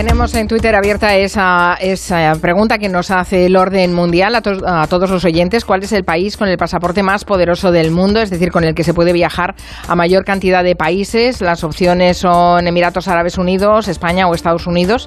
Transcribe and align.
Tenemos 0.00 0.34
en 0.34 0.48
Twitter 0.48 0.74
abierta 0.74 1.14
esa, 1.14 1.74
esa 1.78 2.32
pregunta 2.40 2.78
que 2.78 2.88
nos 2.88 3.10
hace 3.10 3.44
el 3.44 3.54
orden 3.54 3.92
mundial 3.92 4.34
a, 4.34 4.40
to- 4.40 4.66
a 4.66 4.86
todos 4.86 5.10
los 5.10 5.26
oyentes. 5.26 5.66
¿Cuál 5.66 5.82
es 5.82 5.92
el 5.92 6.04
país 6.04 6.38
con 6.38 6.48
el 6.48 6.56
pasaporte 6.56 7.02
más 7.02 7.26
poderoso 7.26 7.70
del 7.70 7.90
mundo? 7.90 8.18
Es 8.18 8.30
decir, 8.30 8.50
con 8.50 8.64
el 8.64 8.74
que 8.74 8.82
se 8.82 8.94
puede 8.94 9.12
viajar 9.12 9.54
a 9.86 9.94
mayor 9.94 10.24
cantidad 10.24 10.64
de 10.64 10.74
países. 10.74 11.42
Las 11.42 11.64
opciones 11.64 12.16
son 12.16 12.66
Emiratos 12.66 13.08
Árabes 13.08 13.36
Unidos, 13.36 13.88
España 13.88 14.26
o 14.26 14.34
Estados 14.34 14.66
Unidos. 14.66 15.06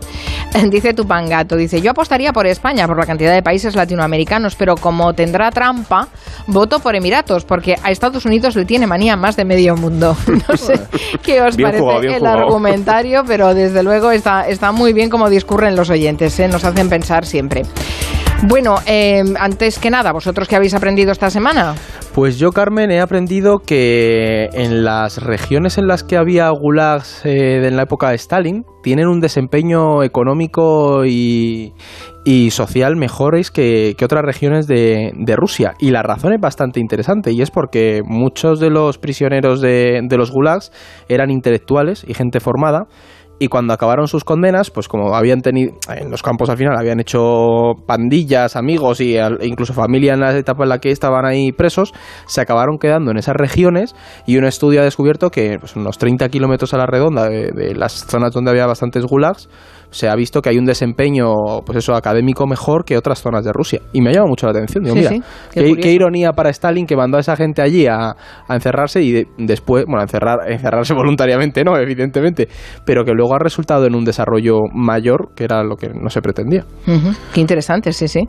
Dice 0.70 0.94
Tupangato, 0.94 1.56
dice, 1.56 1.82
yo 1.82 1.90
apostaría 1.92 2.32
por 2.32 2.46
España 2.46 2.86
por 2.86 3.00
la 3.00 3.08
cantidad 3.08 3.34
de 3.34 3.42
países 3.42 3.76
latinoamericanos, 3.76 4.56
pero 4.56 4.76
como 4.76 5.14
tendrá 5.14 5.50
trampa, 5.50 6.08
voto 6.46 6.80
por 6.80 6.96
Emiratos, 6.96 7.46
porque 7.46 7.76
a 7.82 7.90
Estados 7.90 8.26
Unidos 8.28 8.56
le 8.56 8.66
tiene 8.66 8.86
manía 8.86 9.16
más 9.16 9.36
de 9.36 9.44
medio 9.46 9.76
mundo. 9.76 10.16
No 10.48 10.56
sé 10.58 10.80
qué 11.24 11.42
os 11.42 11.56
Bien 11.56 11.70
parece 11.70 11.82
jugado, 11.82 12.02
el 12.04 12.20
jugado. 12.20 12.38
argumentario, 12.38 13.24
pero 13.26 13.54
desde 13.56 13.82
luego 13.82 14.12
está, 14.12 14.48
está 14.48 14.72
muy 14.72 14.83
bien 14.92 15.10
como 15.10 15.30
discurren 15.30 15.78
los 15.78 15.90
oyentes, 15.90 16.38
¿eh? 16.42 16.50
nos 16.50 16.66
hacen 16.66 16.90
pensar 16.90 17.26
siempre. 17.26 17.62
Bueno, 18.46 18.76
eh, 18.86 19.24
antes 19.40 19.80
que 19.80 19.90
nada, 19.90 20.12
¿vosotros 20.12 20.50
qué 20.50 20.58
habéis 20.58 20.74
aprendido 20.74 21.14
esta 21.14 21.30
semana? 21.30 21.76
Pues 22.14 22.38
yo, 22.38 22.52
Carmen, 22.52 22.92
he 22.92 23.00
aprendido 23.00 23.60
que 23.60 24.50
en 24.52 24.84
las 24.84 25.24
regiones 25.24 25.78
en 25.78 25.88
las 25.88 26.04
que 26.04 26.18
había 26.18 26.50
gulags 26.50 27.26
eh, 27.26 27.66
en 27.66 27.78
la 27.78 27.84
época 27.84 28.10
de 28.10 28.16
Stalin, 28.16 28.66
tienen 28.84 29.08
un 29.08 29.22
desempeño 29.22 30.04
económico 30.04 31.06
y, 31.06 31.74
y 32.26 32.52
social 32.52 32.98
mejores 32.98 33.50
que, 33.50 33.96
que 33.98 34.04
otras 34.04 34.24
regiones 34.26 34.68
de, 34.68 35.14
de 35.16 35.36
Rusia. 35.38 35.76
Y 35.80 35.92
la 35.92 36.04
razón 36.04 36.34
es 36.34 36.42
bastante 36.42 36.82
interesante, 36.82 37.32
y 37.32 37.42
es 37.42 37.50
porque 37.50 38.02
muchos 38.06 38.60
de 38.60 38.70
los 38.70 38.98
prisioneros 38.98 39.62
de, 39.62 40.02
de 40.04 40.18
los 40.18 40.32
gulags 40.32 40.74
eran 41.08 41.32
intelectuales 41.32 42.04
y 42.06 42.14
gente 42.14 42.42
formada. 42.42 42.88
Y 43.40 43.48
cuando 43.48 43.74
acabaron 43.74 44.08
sus 44.08 44.24
condenas, 44.24 44.70
pues 44.70 44.88
como 44.88 45.16
habían 45.16 45.42
tenido 45.42 45.74
en 45.90 46.12
los 46.12 46.22
campos 46.22 46.50
al 46.50 46.58
final, 46.58 46.78
habían 46.78 47.00
hecho 47.00 47.74
pandillas, 47.86 48.56
amigos 48.56 49.02
y 49.02 49.18
e 49.18 49.30
incluso 49.42 49.74
familia 49.74 50.14
en 50.14 50.22
la 50.22 50.38
etapa 50.38 50.64
en 50.64 50.70
la 50.70 50.80
que 50.80 50.92
estaban 50.92 51.26
ahí 51.26 51.52
presos, 51.52 51.94
se 52.28 52.42
acabaron 52.42 52.78
quedando 52.78 53.12
en 53.12 53.18
esas 53.18 53.36
regiones 53.36 53.96
y 54.26 54.38
un 54.38 54.46
estudio 54.46 54.82
ha 54.82 54.84
descubierto 54.84 55.30
que 55.30 55.58
pues, 55.60 55.76
unos 55.76 55.98
30 55.98 56.30
kilómetros 56.30 56.74
a 56.74 56.78
la 56.78 56.86
redonda 56.86 57.28
de, 57.28 57.52
de 57.52 57.76
las 57.76 58.06
zonas 58.06 58.32
donde 58.32 58.52
había 58.52 58.66
bastantes 58.66 59.04
gulags, 59.06 59.50
se 59.94 60.10
ha 60.10 60.16
visto 60.16 60.42
que 60.42 60.50
hay 60.50 60.58
un 60.58 60.66
desempeño 60.66 61.34
pues 61.66 61.78
eso 61.78 61.94
académico 61.96 62.46
mejor 62.48 62.84
que 62.84 62.98
otras 62.98 63.22
zonas 63.22 63.46
de 63.46 63.54
Rusia. 63.54 63.80
Y 63.94 64.02
me 64.02 64.12
llama 64.14 64.28
mucho 64.28 64.46
la 64.48 64.52
atención. 64.52 64.84
Digo, 64.84 64.96
Sí, 64.96 65.00
mira, 65.02 65.10
sí, 65.12 65.22
qué 65.54 65.60
qué, 65.62 65.70
curioso. 65.70 65.82
qué 65.82 65.92
ironía 65.94 66.32
para 66.34 66.50
Stalin 66.50 66.86
que 66.86 66.96
mandó 66.98 67.18
a 67.18 67.22
esa 67.22 67.36
gente 67.36 67.62
allí 67.62 67.88
a, 67.88 68.10
a 68.48 68.54
encerrarse 68.56 69.02
y 69.02 69.12
de- 69.12 69.28
después, 69.38 69.86
bueno, 69.86 70.00
a 70.02 70.04
encerrar, 70.04 70.40
encerrarse 70.52 70.94
voluntariamente, 70.96 71.64
no, 71.64 71.78
evidentemente, 71.78 72.48
pero 72.86 73.06
que 73.06 73.14
luego 73.14 73.36
ha 73.36 73.40
resultado 73.40 73.86
en 73.86 73.96
un 73.96 74.04
desarrollo 74.04 74.60
mayor 74.74 75.30
que 75.36 75.44
era 75.46 75.64
lo 75.64 75.76
que 75.76 75.90
no 75.90 76.10
se 76.10 76.22
pretendía. 76.22 76.66
Qué 77.34 77.40
interesante, 77.42 77.94
sí, 77.94 78.08
sí. 78.08 78.22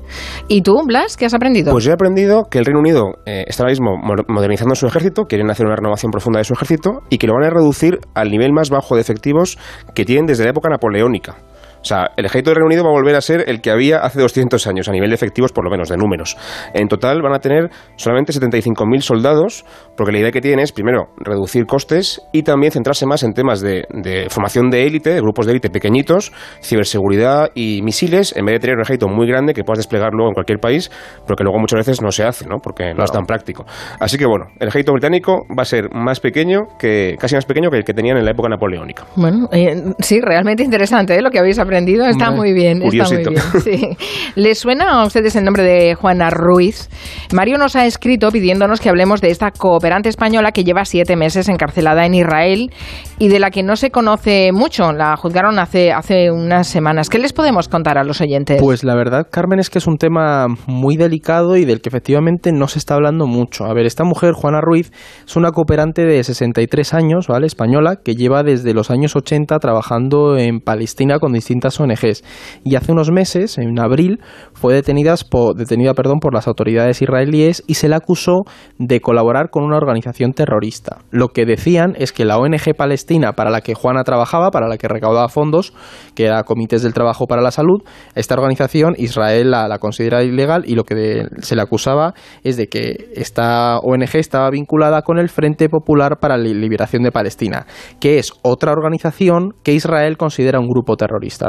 ¿Y 0.49 0.61
tú, 0.63 0.75
Blas, 0.87 1.17
qué 1.17 1.27
has 1.27 1.35
aprendido? 1.35 1.73
Pues 1.73 1.85
yo 1.85 1.91
he 1.91 1.95
aprendido 1.95 2.45
que 2.51 2.59
el 2.59 2.65
Reino 2.67 2.81
Unido 2.81 3.05
eh, 3.27 3.45
está 3.47 3.63
ahora 3.63 3.73
mismo 3.73 3.97
mo- 3.97 4.15
modernizando 4.29 4.75
su 4.75 4.87
ejército, 4.87 5.25
quieren 5.25 5.51
hacer 5.51 5.65
una 5.67 5.77
renovación 5.77 6.11
profunda 6.13 6.39
de 6.39 6.45
su 6.45 6.53
ejército 6.53 7.01
y 7.09 7.19
que 7.19 7.27
lo 7.27 7.35
van 7.35 7.45
a 7.45 7.51
reducir 7.51 7.99
al 8.15 8.31
nivel 8.31 8.53
más 8.53 8.71
bajo 8.71 8.95
de 8.95 9.01
efectivos 9.01 9.57
que 9.95 10.05
tienen 10.05 10.27
desde 10.27 10.45
la 10.45 10.51
época 10.51 10.69
napoleónica. 10.69 11.37
O 11.85 11.87
sea, 11.87 12.13
el 12.17 12.25
ejército 12.25 12.49
del 12.49 12.57
Reino 12.57 12.67
Unido 12.67 12.83
va 12.83 12.89
a 12.89 12.93
volver 12.95 13.15
a 13.15 13.21
ser 13.21 13.45
el 13.47 13.61
que 13.61 13.71
había 13.71 13.99
hace 13.99 14.19
200 14.19 14.67
años, 14.67 14.89
a 14.89 14.93
nivel 14.93 15.11
de 15.11 15.17
efectivos, 15.17 15.53
por 15.53 15.65
lo 15.65 15.71
menos, 15.71 15.91
de 15.91 15.99
números. 15.99 16.35
En 16.73 16.89
total 16.89 17.21
van 17.21 17.35
a 17.35 17.41
tener 17.41 17.69
solamente 17.97 18.33
75.000 18.33 19.01
soldados, 19.03 19.67
porque 19.95 20.11
la 20.11 20.21
idea 20.21 20.31
que 20.33 20.41
tienen 20.41 20.61
es, 20.61 20.73
primero, 20.73 21.09
reducir 21.19 21.67
costes 21.67 22.23
y 22.33 22.43
también 22.43 22.73
centrarse 22.73 23.05
más 23.05 23.23
en 23.23 23.35
temas 23.35 23.61
de, 23.61 23.85
de 23.91 24.29
formación 24.31 24.71
de 24.71 24.87
élite, 24.87 25.11
de 25.11 25.21
grupos 25.21 25.45
de 25.45 25.53
élite 25.53 25.69
pequeñitos, 25.69 26.33
ciberseguridad 26.63 27.51
y 27.55 27.83
misiles, 27.83 28.35
en 28.35 28.47
vez 28.47 28.55
de 28.55 28.61
tener 28.61 28.77
un 28.77 28.83
ejército 28.83 29.09
muy 29.09 29.27
grande 29.27 29.53
que 29.53 29.63
puedas 29.63 29.81
desplegar 29.81 30.15
luego 30.15 30.31
en 30.31 30.35
cualquier 30.35 30.61
país, 30.61 30.91
pero 31.27 31.37
que 31.37 31.45
luego 31.45 31.59
muchas 31.59 31.81
veces 31.81 32.01
no 32.01 32.11
se 32.13 32.25
hace, 32.25 32.47
¿no? 32.47 32.61
Porque 32.63 32.95
no 32.95 33.05
es 33.05 33.13
tan 33.13 33.27
práctico. 33.27 33.67
Así 34.01 34.17
que, 34.17 34.25
bueno, 34.25 34.47
el 34.59 34.69
ejército 34.69 34.93
británico 34.93 35.43
va 35.51 35.65
a 35.65 35.67
ser 35.67 35.91
más 35.93 36.19
pequeño, 36.21 36.61
que 36.79 37.17
casi 37.21 37.35
más 37.35 37.45
pequeño 37.45 37.69
que 37.69 37.77
el 37.77 37.85
que 37.85 37.93
tenían 37.93 38.17
en 38.17 38.25
la 38.25 38.31
época 38.31 38.49
napoleónica. 38.49 39.05
Bueno, 39.17 39.49
eh, 39.53 39.93
sí, 39.99 40.23
realmente 40.23 40.63
interesante 40.63 41.15
¿eh? 41.15 41.21
lo 41.21 41.31
que 41.31 41.39
habéis 41.39 41.59
aprendido. 41.59 41.74
Está 41.75 42.31
muy 42.31 42.53
bien, 42.53 42.83
está 42.83 43.05
muy 43.05 43.25
bien. 43.25 43.37
sí. 43.63 43.89
¿Les 44.37 44.59
suena 44.59 45.01
a 45.01 45.07
ustedes 45.07 45.37
el 45.37 45.45
nombre 45.45 45.63
de 45.63 45.95
Juana 45.95 46.31
Ruiz? 46.31 46.89
Mario 47.33 47.59
nos 47.59 47.77
ha 47.77 47.87
escrito 47.87 48.31
pidiéndonos 48.31 48.81
que 48.81 48.89
hablemos 48.89 49.21
de 49.21 49.31
esta 49.31 49.51
cooperante 49.51 50.09
española 50.09 50.53
que 50.53 50.65
lleva 50.65 50.85
siete 50.85 51.17
meses 51.17 51.49
encarcelada 51.49 52.07
en 52.07 52.15
Israel 52.15 52.71
y 53.19 53.29
de 53.29 53.39
la 53.39 53.51
que 53.51 53.63
no 53.63 53.77
se 53.77 53.91
conoce 53.91 54.51
mucho. 54.53 54.93
La 54.93 55.17
juzgaron 55.17 55.59
hace, 55.59 55.93
hace 55.93 56.31
unas 56.31 56.67
semanas. 56.67 57.09
¿Qué 57.09 57.19
les 57.19 57.33
podemos 57.33 57.69
contar 57.69 57.99
a 57.99 58.05
los 58.05 58.21
oyentes? 58.21 58.61
Pues 58.61 58.85
la 58.85 58.95
verdad, 58.95 59.29
Carmen, 59.31 59.59
es 59.59 59.71
que 59.71 59.79
es 59.79 59.87
un 59.87 59.97
tema 59.97 60.47
muy 60.67 60.97
delicado 60.97 61.57
y 61.57 61.65
del 61.65 61.81
que 61.81 61.89
efectivamente 61.89 62.53
no 62.53 62.69
se 62.69 62.79
está 62.79 62.95
hablando 62.95 63.27
mucho. 63.27 63.65
A 63.65 63.75
ver, 63.75 63.87
esta 63.87 64.05
mujer, 64.05 64.33
Juana 64.33 64.61
Ruiz, 64.61 64.91
es 65.27 65.37
una 65.37 65.51
cooperante 65.51 66.05
de 66.05 66.23
63 66.23 66.95
años, 66.95 67.27
¿vale? 67.29 67.47
Española, 67.47 67.97
que 68.05 68.15
lleva 68.15 68.43
desde 68.43 68.75
los 68.75 68.91
años 68.91 69.17
80 69.17 69.59
trabajando 69.59 70.37
en 70.37 70.61
Palestina 70.61 71.19
con 71.19 71.37
ONGs. 71.81 72.23
Y 72.65 72.77
hace 72.77 72.93
unos 72.93 73.11
meses, 73.11 73.59
en 73.59 73.79
abril, 73.81 74.21
fue 74.53 74.75
detenidas 74.75 75.25
po- 75.25 75.55
detenida 75.55 75.95
perdón, 75.95 76.19
por 76.21 76.35
las 76.35 76.47
autoridades 76.49 77.03
israelíes 77.03 77.63
y 77.67 77.75
se 77.75 77.89
le 77.89 77.95
acusó 77.95 78.43
de 78.79 79.01
colaborar 79.01 79.51
con 79.51 79.65
una 79.65 79.77
organización 79.77 80.33
terrorista. 80.33 80.99
Lo 81.11 81.29
que 81.29 81.45
decían 81.47 81.95
es 81.99 82.13
que 82.13 82.25
la 82.25 82.39
ONG 82.39 82.75
palestina 82.77 83.33
para 83.33 83.51
la 83.51 83.61
que 83.61 83.75
Juana 83.75 84.05
trabajaba, 84.05 84.51
para 84.51 84.69
la 84.69 84.77
que 84.77 84.89
recaudaba 84.89 85.29
fondos, 85.29 85.73
que 86.15 86.27
era 86.27 86.43
Comités 86.45 86.83
del 86.83 86.95
Trabajo 86.95 87.27
para 87.27 87.43
la 87.43 87.51
Salud, 87.51 87.83
esta 88.15 88.35
organización 88.35 88.95
Israel 88.99 89.51
la, 89.51 89.69
la 89.69 89.79
considera 89.79 90.23
ilegal 90.23 90.65
y 90.67 90.75
lo 90.75 90.85
que 90.85 91.25
se 91.41 91.57
le 91.57 91.63
acusaba 91.63 92.15
es 92.43 92.57
de 92.57 92.69
que 92.69 93.11
esta 93.15 93.79
ONG 93.79 94.17
estaba 94.17 94.51
vinculada 94.51 95.03
con 95.03 95.19
el 95.19 95.29
Frente 95.29 95.69
Popular 95.69 96.19
para 96.21 96.37
la 96.37 96.45
Liberación 96.45 97.03
de 97.03 97.13
Palestina, 97.13 97.67
que 98.01 98.19
es 98.19 98.33
otra 98.43 98.73
organización 98.73 99.55
que 99.63 99.73
Israel 99.73 100.17
considera 100.17 100.61
un 100.61 100.69
grupo 100.69 100.97
terrorista. 100.97 101.49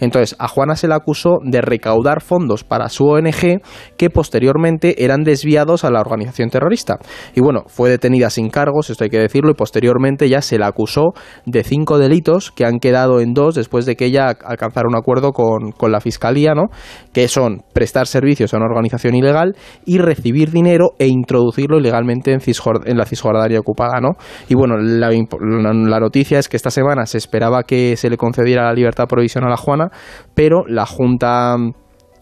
Entonces, 0.00 0.36
a 0.38 0.48
Juana 0.48 0.76
se 0.76 0.88
le 0.88 0.94
acusó 0.94 1.38
de 1.44 1.60
recaudar 1.60 2.20
fondos 2.22 2.64
para 2.64 2.88
su 2.88 3.06
ONG 3.06 3.60
que 3.96 4.10
posteriormente 4.10 5.04
eran 5.04 5.22
desviados 5.24 5.84
a 5.84 5.90
la 5.90 6.00
organización 6.00 6.50
terrorista. 6.50 6.98
Y 7.34 7.40
bueno, 7.40 7.62
fue 7.66 7.90
detenida 7.90 8.30
sin 8.30 8.50
cargos, 8.50 8.90
esto 8.90 9.04
hay 9.04 9.10
que 9.10 9.18
decirlo, 9.18 9.50
y 9.50 9.54
posteriormente 9.54 10.28
ya 10.28 10.42
se 10.42 10.58
la 10.58 10.66
acusó 10.66 11.12
de 11.46 11.62
cinco 11.64 11.98
delitos 11.98 12.50
que 12.50 12.64
han 12.64 12.78
quedado 12.78 13.20
en 13.20 13.34
dos 13.34 13.54
después 13.54 13.86
de 13.86 13.96
que 13.96 14.06
ella 14.06 14.28
alcanzara 14.44 14.88
un 14.88 14.96
acuerdo 14.96 15.32
con, 15.32 15.72
con 15.72 15.92
la 15.92 16.00
fiscalía, 16.00 16.54
¿no? 16.54 16.64
Que 17.12 17.28
son 17.28 17.62
prestar 17.72 18.06
servicios 18.06 18.52
a 18.54 18.56
una 18.56 18.66
organización 18.66 19.14
ilegal 19.14 19.54
y 19.84 19.98
recibir 19.98 20.50
dinero 20.50 20.90
e 20.98 21.06
introducirlo 21.06 21.78
ilegalmente 21.78 22.32
en, 22.32 22.96
la 22.96 23.04
Cisjordania 23.06 23.58
ocupada, 23.60 24.00
¿no? 24.00 24.10
Y 24.48 24.54
bueno, 24.54 24.76
la, 24.78 25.10
la- 25.10 25.72
la 25.74 26.00
noticia 26.00 26.38
es 26.38 26.48
que 26.48 26.56
esta 26.56 26.70
semana 26.70 27.06
se 27.06 27.18
esperaba 27.18 27.62
que 27.64 27.96
se 27.96 28.08
le 28.10 28.16
concediera 28.16 28.64
la 28.64 28.72
libertad 28.72 29.06
provisional 29.06 29.43
a 29.52 29.56
Juana, 29.56 29.90
pero 30.34 30.64
la 30.66 30.86
Junta 30.86 31.56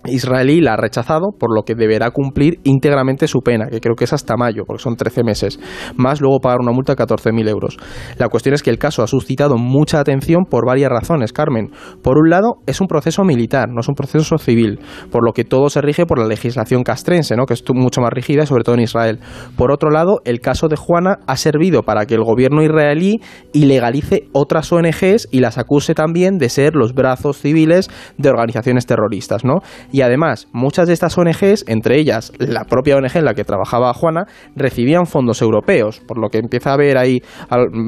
israelí 0.07 0.61
la 0.61 0.75
ha 0.75 0.77
rechazado, 0.77 1.31
por 1.39 1.55
lo 1.55 1.63
que 1.63 1.75
deberá 1.75 2.11
cumplir 2.11 2.61
íntegramente 2.65 3.29
su 3.29 3.41
pena, 3.41 3.67
que 3.71 3.81
creo 3.81 3.95
que 3.95 4.05
es 4.05 4.13
hasta 4.13 4.37
mayo, 4.37 4.65
porque 4.67 4.83
son 4.83 4.97
13 4.97 5.23
meses, 5.25 5.59
más 5.97 6.21
luego 6.21 6.41
pagar 6.41 6.59
una 6.61 6.73
multa 6.73 6.95
de 6.95 7.05
14.000 7.05 7.49
euros. 7.49 7.77
La 8.19 8.29
cuestión 8.29 8.55
es 8.55 8.63
que 8.63 8.71
el 8.71 8.79
caso 8.79 9.03
ha 9.03 9.07
suscitado 9.07 9.57
mucha 9.57 10.01
atención 10.01 10.45
por 10.49 10.67
varias 10.67 10.91
razones, 10.91 11.33
Carmen. 11.33 11.71
Por 12.03 12.19
un 12.19 12.31
lado, 12.31 12.55
es 12.67 12.81
un 12.81 12.87
proceso 12.87 13.25
militar, 13.25 13.69
no 13.69 13.81
es 13.81 13.89
un 13.89 13.95
proceso 13.95 14.39
civil, 14.39 14.81
por 15.11 15.25
lo 15.25 15.33
que 15.33 15.45
todo 15.45 15.69
se 15.69 15.81
rige 15.81 16.07
por 16.07 16.19
la 16.19 16.27
legislación 16.27 16.83
castrense, 16.83 17.37
¿no? 17.37 17.47
que 17.47 17.55
es 17.55 17.65
mucho 17.75 18.01
más 18.01 18.11
rígida, 18.11 18.47
sobre 18.47 18.65
todo 18.65 18.75
en 18.75 18.83
Israel. 18.83 19.21
Por 19.57 19.73
otro 19.73 19.91
lado, 19.91 20.21
el 20.25 20.41
caso 20.41 20.69
de 20.69 20.77
Juana 20.77 21.19
ha 21.27 21.37
servido 21.37 21.83
para 21.83 22.07
que 22.07 22.15
el 22.15 22.25
gobierno 22.25 22.63
israelí 22.63 23.21
ilegalice 23.53 24.29
otras 24.33 24.73
ONGs 24.73 25.29
y 25.31 25.41
las 25.41 25.59
acuse 25.59 25.95
también 25.95 26.39
de 26.39 26.49
ser 26.49 26.75
los 26.75 26.95
brazos 26.95 27.39
civiles 27.39 27.91
de 28.19 28.31
organizaciones 28.31 28.87
terroristas, 28.87 29.45
¿no? 29.45 29.61
Y 29.93 30.01
además, 30.01 30.49
muchas 30.53 30.89
de 30.89 30.95
estas 30.95 31.17
ONGs, 31.17 31.65
entre 31.69 31.99
ellas 31.99 32.33
la 32.39 32.65
propia 32.65 32.97
ONG 32.97 33.17
en 33.17 33.25
la 33.25 33.35
que 33.35 33.45
trabajaba 33.45 33.93
Juana, 33.93 34.27
recibían 34.57 35.07
fondos 35.07 35.43
europeos, 35.43 36.01
por 36.01 36.19
lo 36.19 36.29
que 36.31 36.39
empieza 36.39 36.71
a 36.71 36.75
haber 36.75 36.97
ahí 36.99 37.23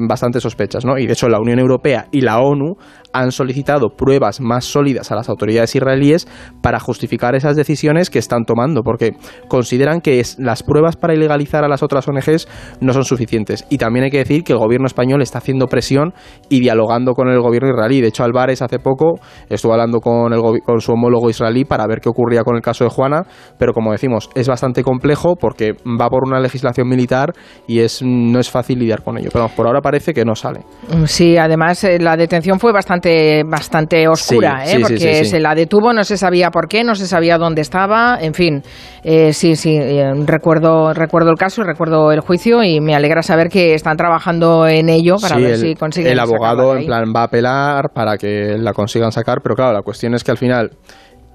bastantes 0.07 0.43
sospechas, 0.43 0.85
¿no? 0.85 0.97
Y 0.97 1.07
de 1.07 1.13
hecho 1.13 1.27
la 1.27 1.39
Unión 1.39 1.59
Europea 1.59 2.07
y 2.11 2.21
la 2.21 2.39
ONU 2.39 2.75
han 3.19 3.31
solicitado 3.31 3.89
pruebas 3.89 4.39
más 4.39 4.65
sólidas 4.65 5.11
a 5.11 5.15
las 5.15 5.29
autoridades 5.29 5.75
israelíes 5.75 6.27
para 6.61 6.79
justificar 6.79 7.35
esas 7.35 7.55
decisiones 7.55 8.09
que 8.09 8.19
están 8.19 8.45
tomando, 8.45 8.81
porque 8.83 9.13
consideran 9.47 10.01
que 10.01 10.21
las 10.37 10.61
pruebas 10.61 10.95
para 10.95 11.15
ilegalizar 11.15 11.63
a 11.63 11.67
las 11.67 11.81
otras 11.81 12.07
ONGs 12.07 12.47
no 12.81 12.93
son 12.93 13.03
suficientes. 13.03 13.65
Y 13.69 13.77
también 13.77 14.05
hay 14.05 14.11
que 14.11 14.19
decir 14.19 14.43
que 14.43 14.53
el 14.53 14.59
gobierno 14.59 14.85
español 14.85 15.23
está 15.23 15.39
haciendo 15.39 15.65
presión 15.65 16.13
y 16.49 16.59
dialogando 16.59 17.13
con 17.13 17.29
el 17.29 17.39
gobierno 17.39 17.69
israelí. 17.69 18.01
De 18.01 18.09
hecho, 18.09 18.23
Álvarez 18.23 18.61
hace 18.61 18.77
poco 18.77 19.15
estuvo 19.49 19.73
hablando 19.73 19.99
con, 19.99 20.33
el 20.33 20.41
con 20.63 20.79
su 20.81 20.91
homólogo 20.91 21.29
israelí 21.29 21.65
para 21.65 21.87
ver 21.87 21.95
ver 21.95 22.01
qué 22.01 22.09
ocurría 22.09 22.43
con 22.43 22.55
el 22.55 22.61
caso 22.61 22.83
de 22.83 22.89
Juana, 22.89 23.23
pero 23.57 23.73
como 23.73 23.91
decimos, 23.91 24.29
es 24.35 24.47
bastante 24.47 24.83
complejo 24.83 25.35
porque 25.35 25.73
va 25.99 26.09
por 26.09 26.27
una 26.27 26.39
legislación 26.39 26.87
militar 26.87 27.33
y 27.67 27.79
es 27.79 28.01
no 28.03 28.39
es 28.39 28.49
fácil 28.49 28.79
lidiar 28.79 29.03
con 29.03 29.17
ello. 29.17 29.29
Pero 29.31 29.47
por 29.55 29.67
ahora 29.67 29.81
parece 29.81 30.13
que 30.13 30.25
no 30.25 30.35
sale. 30.35 30.61
Mm, 30.89 31.05
sí, 31.05 31.37
además 31.37 31.83
eh, 31.83 31.99
la 31.99 32.17
detención 32.17 32.59
fue 32.59 32.73
bastante, 32.73 33.04
bastante 33.45 34.07
oscura, 34.07 34.63
¿eh? 34.65 34.79
porque 34.81 35.25
se 35.25 35.39
la 35.39 35.55
detuvo, 35.55 35.93
no 35.93 36.03
se 36.03 36.17
sabía 36.17 36.49
por 36.49 36.67
qué, 36.67 36.83
no 36.83 36.95
se 36.95 37.07
sabía 37.07 37.37
dónde 37.37 37.61
estaba, 37.61 38.17
en 38.19 38.33
fin. 38.33 38.61
Eh, 39.03 39.33
sí, 39.33 39.55
sí, 39.55 39.79
recuerdo, 40.25 40.93
recuerdo 40.93 41.29
el 41.31 41.37
caso, 41.37 41.63
recuerdo 41.63 42.11
el 42.11 42.21
juicio 42.21 42.63
y 42.63 42.79
me 42.81 42.95
alegra 42.95 43.21
saber 43.21 43.49
que 43.49 43.73
están 43.73 43.97
trabajando 43.97 44.67
en 44.67 44.89
ello 44.89 45.17
para 45.21 45.37
ver 45.37 45.57
si 45.57 45.75
consiguen. 45.75 46.11
El 46.11 46.19
abogado 46.19 46.75
en 46.75 46.85
plan 46.85 47.13
va 47.15 47.21
a 47.21 47.25
apelar 47.25 47.89
para 47.93 48.17
que 48.17 48.57
la 48.57 48.73
consigan 48.73 49.11
sacar, 49.11 49.41
pero 49.41 49.55
claro, 49.55 49.73
la 49.73 49.81
cuestión 49.81 50.13
es 50.13 50.23
que 50.23 50.31
al 50.31 50.37
final 50.37 50.71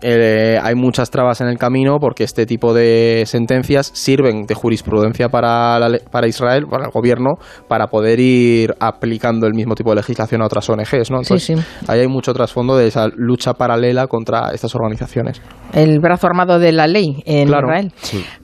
eh, 0.02 0.58
hay 0.62 0.74
muchas 0.74 1.10
trabas 1.10 1.40
en 1.40 1.48
el 1.48 1.58
camino 1.58 1.98
porque 2.00 2.24
este 2.24 2.46
tipo 2.46 2.72
de 2.74 3.24
sentencias 3.26 3.90
sirven 3.94 4.46
de 4.46 4.54
jurisprudencia 4.54 5.28
para, 5.28 5.78
para 6.10 6.26
Israel, 6.26 6.66
para 6.70 6.84
el 6.86 6.90
gobierno, 6.90 7.34
para 7.68 7.88
poder 7.88 8.20
ir 8.20 8.74
aplicando 8.80 9.46
el 9.46 9.54
mismo 9.54 9.74
tipo 9.74 9.90
de 9.90 9.96
legislación 9.96 10.42
a 10.42 10.46
otras 10.46 10.68
ONGs. 10.68 11.10
¿no? 11.10 11.18
Entonces, 11.18 11.52
ahí 11.88 12.00
hay 12.00 12.08
mucho 12.08 12.32
trasfondo 12.32 12.76
de 12.76 12.88
esa 12.88 13.08
lucha 13.14 13.54
paralela 13.54 14.06
contra 14.06 14.50
estas 14.52 14.74
organizaciones. 14.74 15.40
El 15.72 16.00
brazo 16.00 16.26
armado 16.26 16.58
de 16.58 16.72
la 16.72 16.86
ley 16.86 17.22
en 17.26 17.48
Israel. 17.48 17.92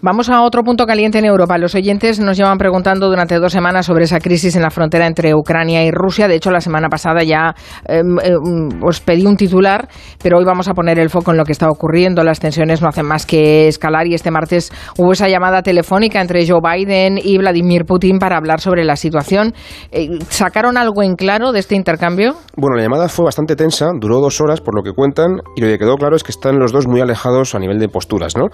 Vamos 0.01 0.29
a 0.29 0.43
otro 0.43 0.63
punto 0.63 0.87
caliente 0.87 1.19
en 1.19 1.25
Europa. 1.25 1.59
Los 1.59 1.75
oyentes 1.75 2.21
nos 2.21 2.37
llevan 2.37 2.59
preguntando 2.59 3.09
durante 3.09 3.39
dos 3.39 3.53
semanas 3.53 3.87
sobre 3.87 4.05
esa 4.05 4.21
crisis 4.21 4.55
en 4.57 4.63
la 4.63 4.71
frontera 4.71 5.07
entre 5.07 5.35
Ucrania 5.35 5.85
y 5.85 5.91
Rusia. 5.91 6.29
De 6.29 6.37
hecho, 6.37 6.51
la 6.51 6.61
semana 6.61 6.89
pasada 6.89 7.23
ya 7.23 7.55
em, 7.87 8.19
em, 8.23 8.83
os 8.83 9.01
pedí 9.01 9.27
un 9.27 9.37
titular, 9.37 9.89
pero 10.23 10.39
hoy 10.39 10.45
vamos 10.45 10.69
a 10.69 10.75
poner 10.75 10.99
el 10.99 11.11
foco 11.11 11.31
en 11.33 11.39
lo 11.39 11.45
que 11.47 11.53
está 11.53 11.71
ocurriendo. 11.71 12.23
Las 12.23 12.41
tensiones 12.41 12.83
no 12.83 12.89
hacen 12.89 13.07
más 13.07 13.27
que 13.27 13.69
escalar 13.69 14.07
y 14.07 14.15
este 14.15 14.31
martes 14.31 14.73
hubo 14.99 15.13
esa 15.13 15.29
llamada 15.29 15.63
telefónica 15.63 16.21
entre 16.21 16.47
Joe 16.47 16.61
Biden 16.61 17.19
y 17.23 17.39
Vladimir 17.39 17.85
Putin 17.85 18.19
para 18.19 18.37
hablar 18.37 18.61
sobre 18.61 18.85
la 18.85 18.97
situación. 18.97 19.55
Eh, 19.93 20.19
¿Sacaron 20.29 20.77
algo 20.77 21.03
en 21.03 21.17
claro 21.17 21.53
de 21.53 21.61
este 21.61 21.75
intercambio? 21.75 22.35
Bueno, 22.57 22.77
la 22.77 22.83
llamada 22.83 23.09
fue 23.09 23.25
bastante 23.25 23.57
tensa, 23.57 23.91
duró 23.99 24.21
dos 24.21 24.41
horas 24.41 24.61
por 24.61 24.75
lo 24.75 24.83
que 24.83 24.93
cuentan 24.93 25.41
y 25.55 25.61
lo 25.61 25.69
que 25.69 25.79
quedó 25.79 25.97
claro 25.97 26.17
es 26.17 26.23
que 26.23 26.33
están 26.33 26.59
los 26.59 26.73
dos 26.73 26.87
muy 26.87 27.01
alejados 27.01 27.55
a 27.55 27.59
nivel 27.59 27.79
de 27.79 27.89
posturas. 27.89 28.37
¿no? 28.37 28.47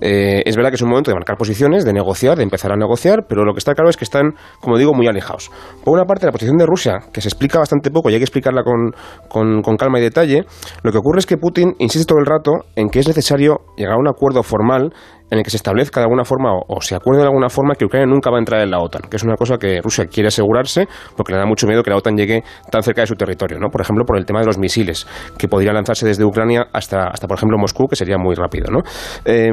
Eh, 0.00 0.42
es 0.44 0.56
verdad 0.56 0.70
que 0.70 0.76
es 0.76 0.82
un 0.82 0.88
momento 0.88 1.10
de 1.10 1.14
marcar 1.14 1.36
posiciones, 1.36 1.84
de 1.84 1.92
negociar, 1.92 2.36
de 2.36 2.42
empezar 2.42 2.72
a 2.72 2.76
negociar, 2.76 3.26
pero 3.28 3.44
lo 3.44 3.52
que 3.52 3.58
está 3.58 3.74
claro 3.74 3.90
es 3.90 3.96
que 3.96 4.04
están, 4.04 4.34
como 4.60 4.78
digo, 4.78 4.94
muy 4.94 5.06
alejados. 5.06 5.50
Por 5.84 5.94
una 5.94 6.04
parte, 6.04 6.26
la 6.26 6.32
posición 6.32 6.56
de 6.56 6.66
Rusia, 6.66 6.98
que 7.12 7.20
se 7.20 7.28
explica 7.28 7.58
bastante 7.58 7.90
poco 7.90 8.10
y 8.10 8.14
hay 8.14 8.20
que 8.20 8.24
explicarla 8.24 8.62
con, 8.62 8.92
con, 9.28 9.62
con 9.62 9.76
calma 9.76 9.98
y 9.98 10.02
detalle, 10.02 10.44
lo 10.82 10.92
que 10.92 10.98
ocurre 10.98 11.20
es 11.20 11.26
que 11.26 11.36
Putin 11.36 11.74
insiste 11.78 12.06
todo 12.06 12.18
el 12.18 12.26
rato 12.26 12.39
en 12.76 12.88
que 12.88 12.98
es 12.98 13.08
necesario 13.08 13.60
llegar 13.76 13.94
a 13.94 13.98
un 13.98 14.08
acuerdo 14.08 14.42
formal 14.42 14.92
en 15.30 15.38
el 15.38 15.44
que 15.44 15.50
se 15.50 15.56
establezca 15.56 16.00
de 16.00 16.04
alguna 16.04 16.24
forma 16.24 16.52
o, 16.54 16.80
se 16.80 16.94
acuerde 16.94 17.20
de 17.20 17.28
alguna 17.28 17.48
forma 17.48 17.74
que 17.74 17.84
Ucrania 17.84 18.06
nunca 18.06 18.30
va 18.30 18.36
a 18.36 18.40
entrar 18.40 18.60
en 18.62 18.70
la 18.70 18.80
OTAN, 18.80 19.02
que 19.08 19.16
es 19.16 19.22
una 19.22 19.36
cosa 19.36 19.58
que 19.58 19.80
Rusia 19.80 20.06
quiere 20.06 20.28
asegurarse 20.28 20.88
porque 21.16 21.32
le 21.32 21.38
da 21.38 21.46
mucho 21.46 21.66
miedo 21.66 21.82
que 21.82 21.90
la 21.90 21.96
OTAN 21.96 22.16
llegue 22.16 22.42
tan 22.70 22.82
cerca 22.82 23.02
de 23.02 23.06
su 23.06 23.14
territorio, 23.14 23.58
¿no? 23.58 23.68
Por 23.68 23.80
ejemplo, 23.80 24.04
por 24.04 24.18
el 24.18 24.26
tema 24.26 24.40
de 24.40 24.46
los 24.46 24.58
misiles, 24.58 25.06
que 25.38 25.46
podrían 25.48 25.74
lanzarse 25.74 26.06
desde 26.06 26.24
Ucrania 26.24 26.66
hasta, 26.72 27.08
hasta 27.08 27.28
por 27.28 27.36
ejemplo, 27.36 27.58
Moscú, 27.58 27.86
que 27.86 27.96
sería 27.96 28.18
muy 28.18 28.34
rápido, 28.34 28.70
¿no? 28.70 28.80
Eh, 29.24 29.50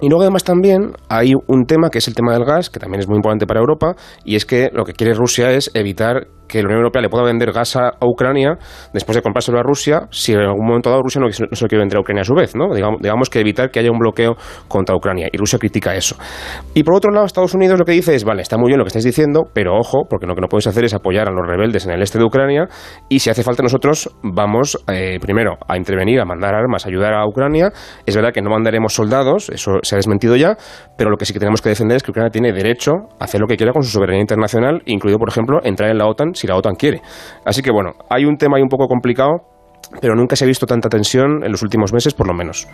y 0.00 0.08
luego 0.08 0.22
además 0.22 0.44
también 0.44 0.92
hay 1.08 1.32
un 1.34 1.64
tema 1.66 1.90
que 1.90 1.98
es 1.98 2.06
el 2.06 2.14
tema 2.14 2.32
del 2.32 2.44
gas, 2.44 2.70
que 2.70 2.78
también 2.78 3.00
es 3.00 3.08
muy 3.08 3.16
importante 3.16 3.46
para 3.46 3.60
Europa, 3.60 3.94
y 4.24 4.36
es 4.36 4.46
que 4.46 4.70
lo 4.72 4.84
que 4.84 4.92
quiere 4.92 5.12
Rusia 5.12 5.50
es 5.50 5.70
evitar 5.74 6.28
que 6.48 6.60
la 6.60 6.66
Unión 6.66 6.78
Europea 6.78 7.02
le 7.02 7.08
pueda 7.08 7.24
vender 7.24 7.52
gas 7.52 7.76
a, 7.76 7.92
Ucrania 8.00 8.56
después 8.92 9.16
de 9.16 9.22
comprárselo 9.22 9.58
a 9.58 9.62
Rusia, 9.62 10.08
si 10.10 10.32
en 10.32 10.40
algún 10.40 10.66
momento 10.66 10.88
dado 10.88 11.02
Rusia 11.02 11.20
no, 11.20 11.30
se 11.30 11.42
lo 11.42 11.68
quiere 11.68 11.78
vender 11.78 11.98
a 11.98 12.00
Ucrania 12.00 12.22
a 12.22 12.24
su 12.24 12.34
vez, 12.34 12.56
¿no? 12.56 12.74
Digamos, 12.74 13.00
digamos, 13.00 13.28
que 13.28 13.40
evitar 13.40 13.70
que 13.70 13.80
haya 13.80 13.90
un 13.90 13.98
bloqueo 13.98 14.36
contra 14.66 14.96
Ucrania. 14.96 15.28
Y 15.30 15.36
Rusia 15.36 15.58
critica 15.58 15.94
eso. 15.94 16.16
Y 16.74 16.82
por 16.82 16.94
otro 16.94 17.10
lado, 17.10 17.26
Estados 17.26 17.54
Unidos 17.54 17.78
lo 17.78 17.84
que 17.84 17.92
dice 17.92 18.14
es, 18.14 18.24
vale, 18.24 18.42
está 18.42 18.56
muy 18.56 18.68
bien 18.68 18.78
lo 18.78 18.84
que 18.84 18.88
estáis 18.88 19.04
diciendo, 19.04 19.44
pero 19.52 19.76
ojo, 19.76 20.06
porque 20.08 20.26
lo 20.26 20.34
que 20.34 20.40
no 20.40 20.48
podéis 20.48 20.68
hacer 20.68 20.84
es 20.84 20.94
apoyar 20.94 21.28
a 21.28 21.30
los 21.30 21.46
rebeldes 21.46 21.86
en 21.86 21.92
el 21.92 22.02
este 22.02 22.18
de 22.18 22.24
Ucrania, 22.24 22.66
y 23.08 23.18
si 23.18 23.30
hace 23.30 23.42
falta 23.42 23.62
nosotros 23.62 24.10
vamos, 24.22 24.78
eh, 24.90 25.18
primero, 25.20 25.58
a 25.68 25.76
intervenir, 25.76 26.20
a 26.20 26.24
mandar 26.24 26.54
armas, 26.54 26.86
a 26.86 26.88
ayudar 26.88 27.14
a 27.14 27.26
Ucrania. 27.26 27.70
Es 28.06 28.16
verdad 28.16 28.32
que 28.32 28.40
no 28.40 28.50
mandaremos 28.50 28.94
soldados, 28.94 29.50
eso 29.50 29.78
se 29.82 29.94
ha 29.94 29.98
desmentido 29.98 30.36
ya, 30.36 30.56
pero 30.96 31.10
lo 31.10 31.16
que 31.16 31.26
sí 31.26 31.32
que 31.32 31.38
tenemos 31.38 31.60
que 31.60 31.68
defender 31.68 31.96
es 31.96 32.02
que 32.02 32.10
Ucrania 32.10 32.30
tiene 32.30 32.52
derecho 32.52 32.92
a 33.20 33.24
hacer 33.24 33.40
lo 33.40 33.46
que 33.46 33.56
quiera 33.56 33.72
con 33.72 33.82
su 33.82 33.90
soberanía 33.90 34.20
internacional, 34.20 34.82
incluido, 34.86 35.18
por 35.18 35.28
ejemplo, 35.28 35.60
entrar 35.62 35.90
en 35.90 35.98
la 35.98 36.06
OTAN 36.06 36.34
si 36.38 36.46
la 36.46 36.56
OTAN 36.56 36.74
quiere. 36.74 37.02
Así 37.44 37.62
que 37.62 37.70
bueno, 37.70 37.92
hay 38.08 38.24
un 38.24 38.36
tema 38.36 38.56
ahí 38.56 38.62
un 38.62 38.68
poco 38.68 38.86
complicado 38.86 39.42
pero 40.00 40.14
nunca 40.14 40.36
se 40.36 40.44
ha 40.44 40.46
visto 40.46 40.66
tanta 40.66 40.88
tensión 40.88 41.42
en 41.44 41.50
los 41.50 41.62
últimos 41.62 41.92
meses, 41.92 42.14
por 42.14 42.26
lo 42.26 42.34
menos. 42.34 42.68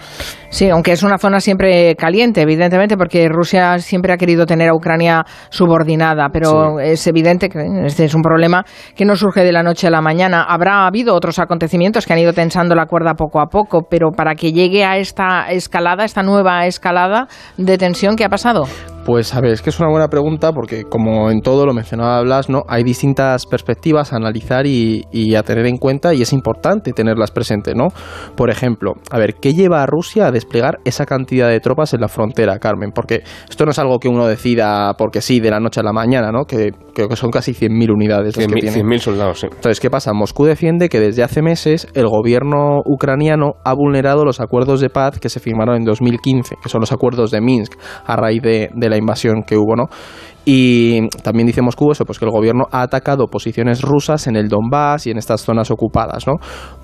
Sí, 0.50 0.68
aunque 0.68 0.92
es 0.92 1.02
una 1.02 1.18
zona 1.18 1.40
siempre 1.40 1.94
caliente, 1.96 2.42
evidentemente, 2.42 2.96
porque 2.96 3.28
Rusia 3.28 3.78
siempre 3.78 4.12
ha 4.12 4.16
querido 4.16 4.46
tener 4.46 4.68
a 4.68 4.74
Ucrania 4.74 5.24
subordinada, 5.48 6.28
pero 6.32 6.80
es 6.80 7.06
evidente 7.06 7.48
que 7.48 7.60
este 7.84 8.04
es 8.04 8.14
un 8.14 8.22
problema 8.22 8.64
que 8.96 9.04
no 9.04 9.16
surge 9.16 9.44
de 9.44 9.52
la 9.52 9.62
noche 9.62 9.86
a 9.86 9.90
la 9.90 10.00
mañana. 10.00 10.42
Habrá 10.42 10.86
habido 10.86 11.14
otros 11.14 11.38
acontecimientos 11.38 12.06
que 12.06 12.12
han 12.12 12.18
ido 12.18 12.32
tensando 12.32 12.74
la 12.74 12.86
cuerda 12.86 13.14
poco 13.14 13.40
a 13.40 13.46
poco, 13.46 13.86
pero 13.88 14.10
para 14.10 14.34
que 14.34 14.52
llegue 14.52 14.84
a 14.84 14.96
esta 14.96 15.50
escalada, 15.50 16.04
esta 16.04 16.22
nueva 16.22 16.66
escalada 16.66 17.28
de 17.56 17.78
tensión, 17.78 18.16
¿qué 18.16 18.24
ha 18.24 18.28
pasado? 18.28 18.64
Pues 19.04 19.34
a 19.34 19.40
ver, 19.42 19.52
es 19.52 19.60
que 19.60 19.68
es 19.68 19.78
una 19.78 19.90
buena 19.90 20.08
pregunta 20.08 20.50
porque 20.52 20.84
como 20.84 21.30
en 21.30 21.42
todo 21.42 21.66
lo 21.66 21.74
mencionaba 21.74 22.22
Blas, 22.22 22.48
¿no? 22.48 22.62
hay 22.68 22.82
distintas 22.84 23.44
perspectivas 23.44 24.14
a 24.14 24.16
analizar 24.16 24.66
y, 24.66 25.04
y, 25.12 25.34
a 25.34 25.42
tener 25.42 25.66
en 25.66 25.76
cuenta 25.76 26.14
y 26.14 26.22
es 26.22 26.32
importante 26.32 26.92
tenerlas 26.92 27.30
presentes, 27.30 27.74
¿no? 27.76 27.88
Por 28.34 28.48
ejemplo, 28.48 28.94
a 29.10 29.18
ver, 29.18 29.34
¿qué 29.34 29.52
lleva 29.52 29.82
a 29.82 29.86
Rusia 29.86 30.28
a 30.28 30.30
desplegar 30.30 30.78
esa 30.86 31.04
cantidad 31.04 31.50
de 31.50 31.60
tropas 31.60 31.92
en 31.92 32.00
la 32.00 32.08
frontera, 32.08 32.58
Carmen? 32.58 32.92
Porque 32.92 33.22
esto 33.48 33.66
no 33.66 33.72
es 33.72 33.78
algo 33.78 33.98
que 33.98 34.08
uno 34.08 34.26
decida 34.26 34.94
porque 34.96 35.20
sí, 35.20 35.38
de 35.38 35.50
la 35.50 35.60
noche 35.60 35.80
a 35.80 35.82
la 35.82 35.92
mañana, 35.92 36.32
¿no? 36.32 36.46
Que 36.46 36.72
creo 36.94 37.08
que 37.08 37.16
son 37.16 37.30
casi 37.30 37.52
100.000 37.52 37.92
unidades. 37.92 38.38
100.000 38.38 38.98
soldados, 38.98 39.40
sí. 39.40 39.48
Entonces, 39.50 39.80
¿qué 39.80 39.90
pasa? 39.90 40.12
Moscú 40.12 40.44
defiende 40.44 40.88
que 40.88 41.00
desde 41.00 41.22
hace 41.22 41.42
meses 41.42 41.86
el 41.94 42.08
gobierno 42.08 42.80
ucraniano 42.84 43.54
ha 43.64 43.74
vulnerado 43.74 44.24
los 44.24 44.40
acuerdos 44.40 44.80
de 44.80 44.90
paz 44.90 45.18
que 45.18 45.28
se 45.28 45.40
firmaron 45.40 45.76
en 45.76 45.84
2015, 45.84 46.56
que 46.62 46.68
son 46.68 46.80
los 46.80 46.92
acuerdos 46.92 47.30
de 47.30 47.40
Minsk, 47.40 47.74
a 48.06 48.16
raíz 48.16 48.42
de, 48.42 48.70
de 48.74 48.88
la 48.88 48.96
invasión 48.96 49.42
que 49.42 49.56
hubo, 49.56 49.76
¿no? 49.76 49.88
Y 50.44 51.08
también 51.22 51.46
dice 51.46 51.62
Moscú 51.62 51.90
eso, 51.90 52.04
pues 52.04 52.18
que 52.18 52.26
el 52.26 52.30
gobierno 52.30 52.64
ha 52.70 52.82
atacado 52.82 53.28
posiciones 53.28 53.80
rusas 53.80 54.26
en 54.26 54.36
el 54.36 54.48
Donbass 54.48 55.06
y 55.06 55.10
en 55.10 55.18
estas 55.18 55.42
zonas 55.42 55.70
ocupadas, 55.70 56.26
¿no? 56.26 56.34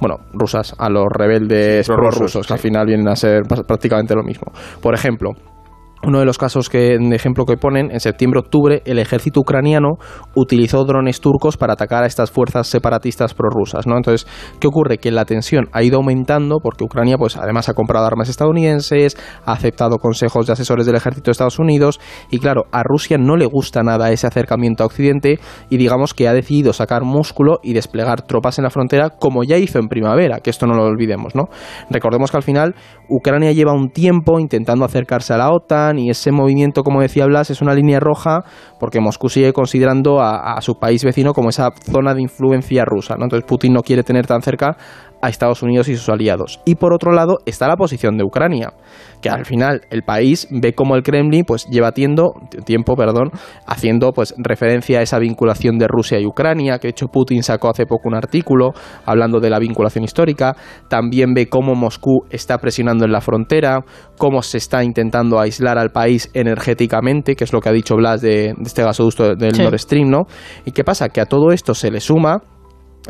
Bueno, 0.00 0.16
rusas, 0.32 0.74
a 0.78 0.88
los 0.88 1.04
rebeldes 1.10 1.86
prorrusos, 1.86 2.46
que 2.46 2.52
al 2.54 2.58
final 2.58 2.86
vienen 2.86 3.08
a 3.08 3.16
ser 3.16 3.42
prácticamente 3.42 4.14
lo 4.14 4.22
mismo. 4.22 4.50
Por 4.80 4.94
ejemplo, 4.94 5.32
uno 6.02 6.19
de 6.19 6.25
los 6.25 6.38
casos 6.38 6.69
que, 6.69 6.99
de 6.99 7.17
ejemplo 7.17 7.44
que 7.44 7.56
ponen, 7.56 7.91
en 7.91 8.00
septiembre-octubre 8.00 8.82
el 8.85 8.99
ejército 8.99 9.41
ucraniano 9.41 9.99
utilizó 10.35 10.85
drones 10.85 11.20
turcos 11.20 11.56
para 11.56 11.75
atacar 11.75 12.05
a 12.05 12.06
estas 12.06 12.31
fuerzas 12.31 12.67
separatistas 12.67 13.35
prorrusas, 13.35 13.87
¿no? 13.87 13.97
Entonces, 13.97 14.26
¿qué 14.61 14.67
ocurre? 14.67 14.99
Que 14.99 15.11
la 15.11 15.25
tensión 15.25 15.69
ha 15.73 15.83
ido 15.83 15.99
aumentando 15.99 16.59
porque 16.62 16.85
Ucrania, 16.85 17.19
pues 17.19 17.37
además 17.37 17.69
ha 17.69 17.75
comprado 17.75 18.07
armas 18.07 18.28
estadounidenses, 18.28 19.16
ha 19.45 19.52
aceptado 19.52 19.99
consejos 19.99 20.47
de 20.47 20.52
asesores 20.54 20.87
del 20.87 20.97
ejército 20.97 21.26
de 21.26 21.33
Estados 21.33 21.59
Unidos 21.59 22.00
y 22.30 22.38
claro, 22.38 22.64
a 22.73 22.83
Rusia 22.83 23.19
no 23.19 23.37
le 23.37 23.47
gusta 23.47 23.83
nada 23.83 24.11
ese 24.11 24.26
acercamiento 24.26 24.83
a 24.83 24.87
Occidente 24.87 25.38
y 25.69 25.76
digamos 25.76 26.14
que 26.14 26.28
ha 26.28 26.33
decidido 26.33 26.73
sacar 26.73 27.04
músculo 27.04 27.61
y 27.62 27.73
desplegar 27.73 28.23
tropas 28.23 28.59
en 28.59 28.64
la 28.64 28.71
frontera 28.71 29.11
como 29.11 29.45
ya 29.45 29.57
hizo 29.59 29.78
en 29.78 29.88
primavera, 29.88 30.40
que 30.40 30.50
esto 30.50 30.66
no 30.66 30.75
lo 30.75 30.85
olvidemos, 30.85 31.35
¿no? 31.35 31.49
Recordemos 31.90 32.30
que 32.30 32.37
al 32.37 32.42
final 32.42 32.75
Ucrania 33.09 33.52
lleva 33.52 33.73
un 33.73 33.90
tiempo 33.90 34.38
intentando 34.38 34.85
acercarse 34.85 35.35
a 35.35 35.38
la 35.38 35.50
OTAN, 35.50 35.89
y 35.99 36.11
ese 36.11 36.32
movimiento, 36.32 36.82
como 36.82 37.00
decía 37.00 37.26
Blas, 37.26 37.50
es 37.50 37.61
una 37.61 37.75
línea 37.75 38.00
roja 38.00 38.44
porque 38.78 39.00
Moscú 39.00 39.28
sigue 39.28 39.52
considerando 39.52 40.20
a, 40.20 40.61
su 40.61 40.75
país 40.75 41.04
vecino 41.04 41.32
como 41.32 41.49
esa 41.49 41.70
zona 41.90 42.14
de 42.14 42.23
influencia 42.23 42.85
rusa. 42.85 43.14
Entonces 43.14 43.44
Putin 43.47 43.73
no 43.73 43.82
quiere 43.82 44.02
tener 44.02 44.26
tan 44.26 44.42
cerca 44.42 44.76
a 45.20 45.28
Estados 45.28 45.62
Unidos 45.62 45.88
y 45.88 45.96
sus 45.96 46.08
aliados. 46.08 46.60
Y 46.64 46.76
por 46.76 46.92
otro 46.92 47.12
lado 47.12 47.38
está 47.46 47.68
la 47.68 47.76
posición 47.76 48.16
de 48.16 48.24
Ucrania, 48.24 48.72
que 49.20 49.28
al 49.28 49.44
final 49.44 49.82
el 49.90 50.02
país 50.02 50.48
ve 50.50 50.72
como 50.72 50.96
el 50.96 51.02
Kremlin 51.02 51.44
pues 51.44 51.66
lleva 51.66 51.92
tiempo, 51.92 52.34
tiempo 52.64 52.96
perdón, 52.96 53.30
haciendo 53.66 54.12
pues 54.12 54.34
referencia 54.38 55.00
a 55.00 55.02
esa 55.02 55.18
vinculación 55.18 55.78
de 55.78 55.86
Rusia 55.88 56.18
y 56.18 56.26
Ucrania, 56.26 56.78
que 56.78 56.88
de 56.88 56.90
hecho 56.90 57.08
Putin 57.08 57.42
sacó 57.42 57.70
hace 57.70 57.86
poco 57.86 58.08
un 58.08 58.14
artículo 58.14 58.72
hablando 59.04 59.40
de 59.40 59.50
la 59.50 59.58
vinculación 59.58 60.04
histórica, 60.04 60.56
también 60.88 61.34
ve 61.34 61.48
cómo 61.48 61.74
Moscú 61.74 62.24
está 62.30 62.58
presionando 62.58 63.04
en 63.04 63.12
la 63.12 63.20
frontera, 63.20 63.84
cómo 64.18 64.42
se 64.42 64.58
está 64.58 64.82
intentando 64.84 65.38
aislar 65.38 65.78
al 65.78 65.90
país 65.90 66.30
energéticamente, 66.34 67.36
que 67.36 67.44
es 67.44 67.52
lo 67.52 67.60
que 67.60 67.68
ha 67.68 67.72
dicho 67.72 67.96
Blas 67.96 68.20
de, 68.20 68.54
este 68.64 68.82
gasoducto 68.82 69.34
del 69.34 69.58
Nord 69.58 69.78
Stream, 69.78 70.08
¿no? 70.08 70.22
¿Y 70.64 70.72
qué 70.72 70.84
pasa? 70.84 71.08
Que 71.08 71.20
a 71.20 71.26
todo 71.26 71.52
esto 71.52 71.74
se 71.74 71.90
le 71.90 72.00
suma 72.00 72.42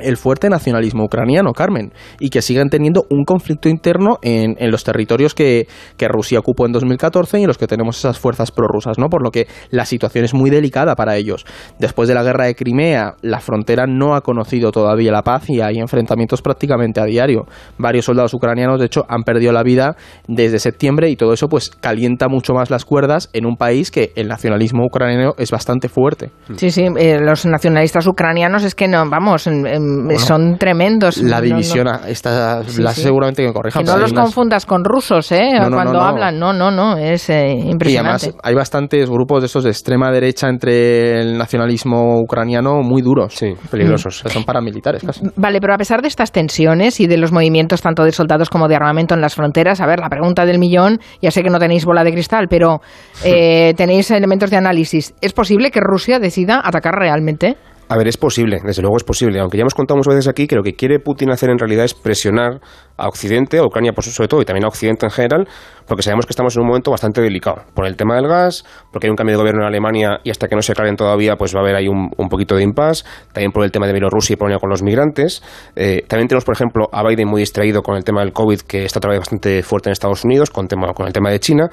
el 0.00 0.16
fuerte 0.16 0.48
nacionalismo 0.48 1.04
ucraniano, 1.04 1.52
Carmen, 1.52 1.92
y 2.18 2.30
que 2.30 2.42
sigan 2.42 2.68
teniendo 2.68 3.06
un 3.10 3.24
conflicto 3.24 3.68
interno 3.68 4.18
en, 4.22 4.56
en 4.58 4.70
los 4.70 4.84
territorios 4.84 5.34
que, 5.34 5.66
que, 5.96 6.08
Rusia 6.08 6.38
ocupó 6.38 6.66
en 6.66 6.72
2014 6.72 7.38
y 7.38 7.42
en 7.42 7.48
los 7.48 7.58
que 7.58 7.66
tenemos 7.66 7.98
esas 7.98 8.18
fuerzas 8.18 8.50
prorrusas, 8.50 8.98
¿no? 8.98 9.08
Por 9.08 9.22
lo 9.22 9.30
que 9.30 9.46
la 9.70 9.84
situación 9.84 10.24
es 10.24 10.34
muy 10.34 10.50
delicada 10.50 10.94
para 10.94 11.16
ellos. 11.16 11.44
Después 11.78 12.08
de 12.08 12.14
la 12.14 12.22
guerra 12.22 12.46
de 12.46 12.54
Crimea, 12.54 13.14
la 13.22 13.40
frontera 13.40 13.86
no 13.86 14.14
ha 14.14 14.20
conocido 14.20 14.72
todavía 14.72 15.12
la 15.12 15.22
paz 15.22 15.48
y 15.48 15.60
hay 15.60 15.78
enfrentamientos 15.78 16.42
prácticamente 16.42 17.00
a 17.00 17.04
diario. 17.04 17.46
Varios 17.78 18.04
soldados 18.04 18.34
ucranianos, 18.34 18.80
de 18.80 18.86
hecho, 18.86 19.04
han 19.08 19.22
perdido 19.22 19.52
la 19.52 19.62
vida 19.62 19.96
desde 20.26 20.58
septiembre 20.58 21.10
y 21.10 21.16
todo 21.16 21.32
eso 21.32 21.48
pues 21.48 21.70
calienta 21.70 22.28
mucho 22.28 22.54
más 22.54 22.70
las 22.70 22.84
cuerdas 22.84 23.30
en 23.32 23.46
un 23.46 23.56
país 23.56 23.90
que 23.90 24.12
el 24.16 24.28
nacionalismo 24.28 24.84
ucraniano 24.84 25.34
es 25.38 25.50
bastante 25.50 25.88
fuerte. 25.88 26.30
Sí, 26.56 26.70
sí, 26.70 26.86
eh, 26.96 27.18
los 27.20 27.46
nacionalistas 27.46 28.06
ucranianos 28.06 28.64
es 28.64 28.74
que 28.74 28.88
no, 28.88 29.08
vamos, 29.08 29.46
en, 29.46 29.66
en 29.66 29.79
son 30.18 30.56
tremendos. 30.58 31.18
La 31.18 31.40
división, 31.40 31.84
no, 31.84 31.92
no. 31.92 32.64
Sí, 32.64 32.82
sí. 32.94 33.02
seguramente 33.02 33.44
que 33.44 33.52
corrijan. 33.52 33.84
Que 33.84 33.90
no 33.90 33.98
los 33.98 34.12
confundas 34.12 34.66
con 34.66 34.84
rusos, 34.84 35.30
¿eh? 35.32 35.50
No, 35.60 35.70
Cuando 35.70 36.00
hablan, 36.00 36.38
no, 36.38 36.52
no, 36.52 36.70
no, 36.70 36.96
es 36.96 37.28
eh, 37.30 37.50
impresionante. 37.52 37.90
Y 37.90 37.96
además 37.96 38.34
hay 38.42 38.54
bastantes 38.54 39.08
grupos 39.08 39.40
de 39.40 39.46
esos 39.46 39.64
de 39.64 39.70
extrema 39.70 40.10
derecha 40.10 40.48
entre 40.48 41.20
el 41.20 41.38
nacionalismo 41.38 42.20
ucraniano 42.20 42.82
muy 42.82 43.02
duros. 43.02 43.34
Sí, 43.34 43.52
peligrosos. 43.70 44.24
Mm. 44.24 44.28
Son 44.28 44.44
paramilitares 44.44 45.02
casi. 45.02 45.22
Vale, 45.36 45.60
pero 45.60 45.74
a 45.74 45.78
pesar 45.78 46.02
de 46.02 46.08
estas 46.08 46.32
tensiones 46.32 47.00
y 47.00 47.06
de 47.06 47.16
los 47.16 47.32
movimientos 47.32 47.82
tanto 47.82 48.04
de 48.04 48.12
soldados 48.12 48.50
como 48.50 48.68
de 48.68 48.76
armamento 48.76 49.14
en 49.14 49.20
las 49.20 49.34
fronteras, 49.34 49.80
a 49.80 49.86
ver, 49.86 50.00
la 50.00 50.08
pregunta 50.08 50.44
del 50.44 50.58
millón, 50.58 50.98
ya 51.20 51.30
sé 51.30 51.42
que 51.42 51.50
no 51.50 51.58
tenéis 51.58 51.84
bola 51.84 52.04
de 52.04 52.12
cristal, 52.12 52.46
pero 52.48 52.80
eh, 53.24 53.74
tenéis 53.76 54.10
elementos 54.10 54.50
de 54.50 54.56
análisis. 54.56 55.14
¿Es 55.20 55.32
posible 55.32 55.70
que 55.70 55.80
Rusia 55.80 56.18
decida 56.18 56.60
atacar 56.62 56.94
realmente? 56.94 57.56
A 57.92 57.96
ver, 57.96 58.06
es 58.06 58.16
posible, 58.16 58.60
desde 58.64 58.82
luego 58.82 58.96
es 58.96 59.02
posible, 59.02 59.40
aunque 59.40 59.58
ya 59.58 59.62
hemos 59.62 59.74
contado 59.74 59.96
muchas 59.96 60.14
veces 60.14 60.28
aquí 60.28 60.46
que 60.46 60.54
lo 60.54 60.62
que 60.62 60.74
quiere 60.74 61.00
Putin 61.00 61.32
hacer 61.32 61.50
en 61.50 61.58
realidad 61.58 61.84
es 61.84 61.92
presionar 61.92 62.60
a 62.96 63.08
Occidente, 63.08 63.58
a 63.58 63.64
Ucrania 63.64 63.92
por 63.92 64.04
sobre 64.04 64.28
todo 64.28 64.40
y 64.40 64.44
también 64.44 64.64
a 64.64 64.68
Occidente 64.68 65.06
en 65.06 65.10
general, 65.10 65.48
porque 65.88 66.04
sabemos 66.04 66.24
que 66.24 66.30
estamos 66.30 66.54
en 66.54 66.62
un 66.62 66.68
momento 66.68 66.92
bastante 66.92 67.20
delicado, 67.20 67.64
por 67.74 67.86
el 67.86 67.96
tema 67.96 68.14
del 68.14 68.28
gas, 68.28 68.64
porque 68.92 69.08
hay 69.08 69.10
un 69.10 69.16
cambio 69.16 69.32
de 69.32 69.38
gobierno 69.38 69.62
en 69.62 69.66
Alemania 69.66 70.20
y 70.22 70.30
hasta 70.30 70.46
que 70.46 70.54
no 70.54 70.62
se 70.62 70.70
aclaren 70.70 70.94
todavía, 70.94 71.34
pues 71.34 71.52
va 71.52 71.58
a 71.58 71.62
haber 71.64 71.74
ahí 71.74 71.88
un, 71.88 72.10
un 72.16 72.28
poquito 72.28 72.54
de 72.54 72.62
impasse, 72.62 73.04
también 73.32 73.50
por 73.50 73.64
el 73.64 73.72
tema 73.72 73.88
de 73.88 73.92
Bielorrusia 73.92 74.34
y 74.34 74.36
Polonia 74.36 74.60
con 74.60 74.70
los 74.70 74.84
migrantes. 74.84 75.42
Eh, 75.74 76.04
también 76.06 76.28
tenemos, 76.28 76.44
por 76.44 76.54
ejemplo, 76.54 76.88
a 76.92 77.02
Biden 77.02 77.26
muy 77.26 77.40
distraído 77.40 77.82
con 77.82 77.96
el 77.96 78.04
tema 78.04 78.20
del 78.20 78.32
COVID, 78.32 78.60
que 78.60 78.84
está 78.84 79.00
otra 79.00 79.10
vez 79.10 79.18
bastante 79.18 79.64
fuerte 79.64 79.88
en 79.88 79.94
Estados 79.94 80.24
Unidos, 80.24 80.50
con, 80.50 80.68
tema, 80.68 80.92
con 80.94 81.08
el 81.08 81.12
tema 81.12 81.30
de 81.30 81.40
China. 81.40 81.68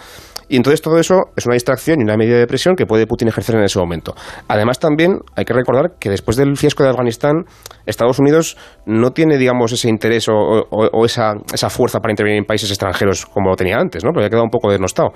Y 0.50 0.56
entonces 0.56 0.82
todo 0.82 0.98
eso 1.00 1.26
es 1.36 1.46
una 1.46 1.54
distracción 1.54 2.00
y 2.00 2.04
una 2.04 2.18
medida 2.18 2.38
de 2.38 2.48
presión 2.48 2.76
que 2.76 2.86
puede 2.86 3.06
Putin 3.06 3.28
ejercer 3.28 3.56
en 3.56 3.64
ese 3.64 3.80
momento. 3.80 4.16
Además, 4.48 4.80
también 4.80 5.20
hay 5.36 5.46
que 5.46 5.54
recordar 5.54 5.94
que 6.00 6.10
después 6.10 6.38
del 6.38 6.56
fiasco 6.58 6.84
de 6.84 6.90
Afganistán, 6.90 7.46
Estados 7.86 8.20
Unidos 8.20 8.58
no 8.86 9.12
tiene, 9.12 9.38
digamos, 9.38 9.72
ese 9.72 9.90
interés 9.90 10.28
o, 10.30 11.06
esa, 11.06 11.34
esa, 11.54 11.70
fuerza 11.70 12.00
para 12.00 12.12
intervenir 12.12 12.40
en 12.40 12.46
países 12.46 12.70
extranjeros 12.70 13.26
como 13.26 13.50
lo 13.50 13.56
tenía 13.56 13.78
antes, 13.78 14.04
¿no? 14.04 14.12
Porque 14.12 14.26
ha 14.26 14.30
quedado 14.30 14.46
un 14.46 14.50
poco 14.50 14.72
denostado. 14.72 15.10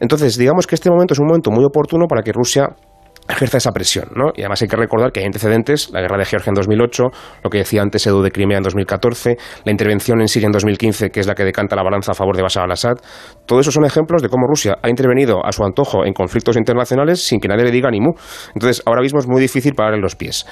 Entonces, 0.00 0.36
digamos 0.36 0.66
que 0.66 0.74
este 0.74 0.90
momento 0.90 1.14
es 1.14 1.20
un 1.20 1.26
momento 1.26 1.50
muy 1.50 1.64
oportuno 1.64 2.06
para 2.06 2.22
que 2.22 2.32
Rusia 2.32 2.68
ejerza 3.28 3.58
esa 3.58 3.72
presión, 3.72 4.08
¿no? 4.14 4.32
Y 4.34 4.42
además 4.42 4.62
hay 4.62 4.68
que 4.68 4.76
recordar 4.76 5.12
que 5.12 5.20
hay 5.20 5.26
antecedentes, 5.26 5.90
la 5.90 6.00
guerra 6.00 6.18
de 6.18 6.24
Georgia 6.24 6.50
en 6.50 6.54
2008, 6.54 7.04
lo 7.44 7.50
que 7.50 7.58
decía 7.58 7.82
antes 7.82 8.06
Edu 8.06 8.22
de 8.22 8.30
Crimea 8.30 8.58
en 8.58 8.62
2014, 8.62 9.36
la 9.64 9.70
intervención 9.70 10.20
en 10.20 10.28
Siria 10.28 10.46
en 10.46 10.52
2015, 10.52 11.10
que 11.10 11.20
es 11.20 11.26
la 11.26 11.34
que 11.34 11.44
decanta 11.44 11.76
la 11.76 11.82
balanza 11.82 12.12
a 12.12 12.14
favor 12.14 12.36
de 12.36 12.42
Bashar 12.42 12.64
al-Assad. 12.64 12.96
Todo 13.46 13.60
eso 13.60 13.70
son 13.70 13.84
ejemplos 13.84 14.22
de 14.22 14.28
cómo 14.28 14.46
Rusia 14.46 14.78
ha 14.82 14.88
intervenido 14.88 15.44
a 15.44 15.52
su 15.52 15.64
antojo 15.64 16.04
en 16.04 16.12
conflictos 16.12 16.56
internacionales 16.56 17.22
sin 17.22 17.40
que 17.40 17.48
nadie 17.48 17.64
le 17.64 17.70
diga 17.70 17.90
ni 17.90 18.00
mu. 18.00 18.12
Entonces, 18.54 18.82
ahora 18.86 19.02
mismo 19.02 19.18
es 19.18 19.26
muy 19.26 19.40
difícil 19.40 19.74
pararle 19.74 20.00
los 20.00 20.16
pies. 20.16 20.46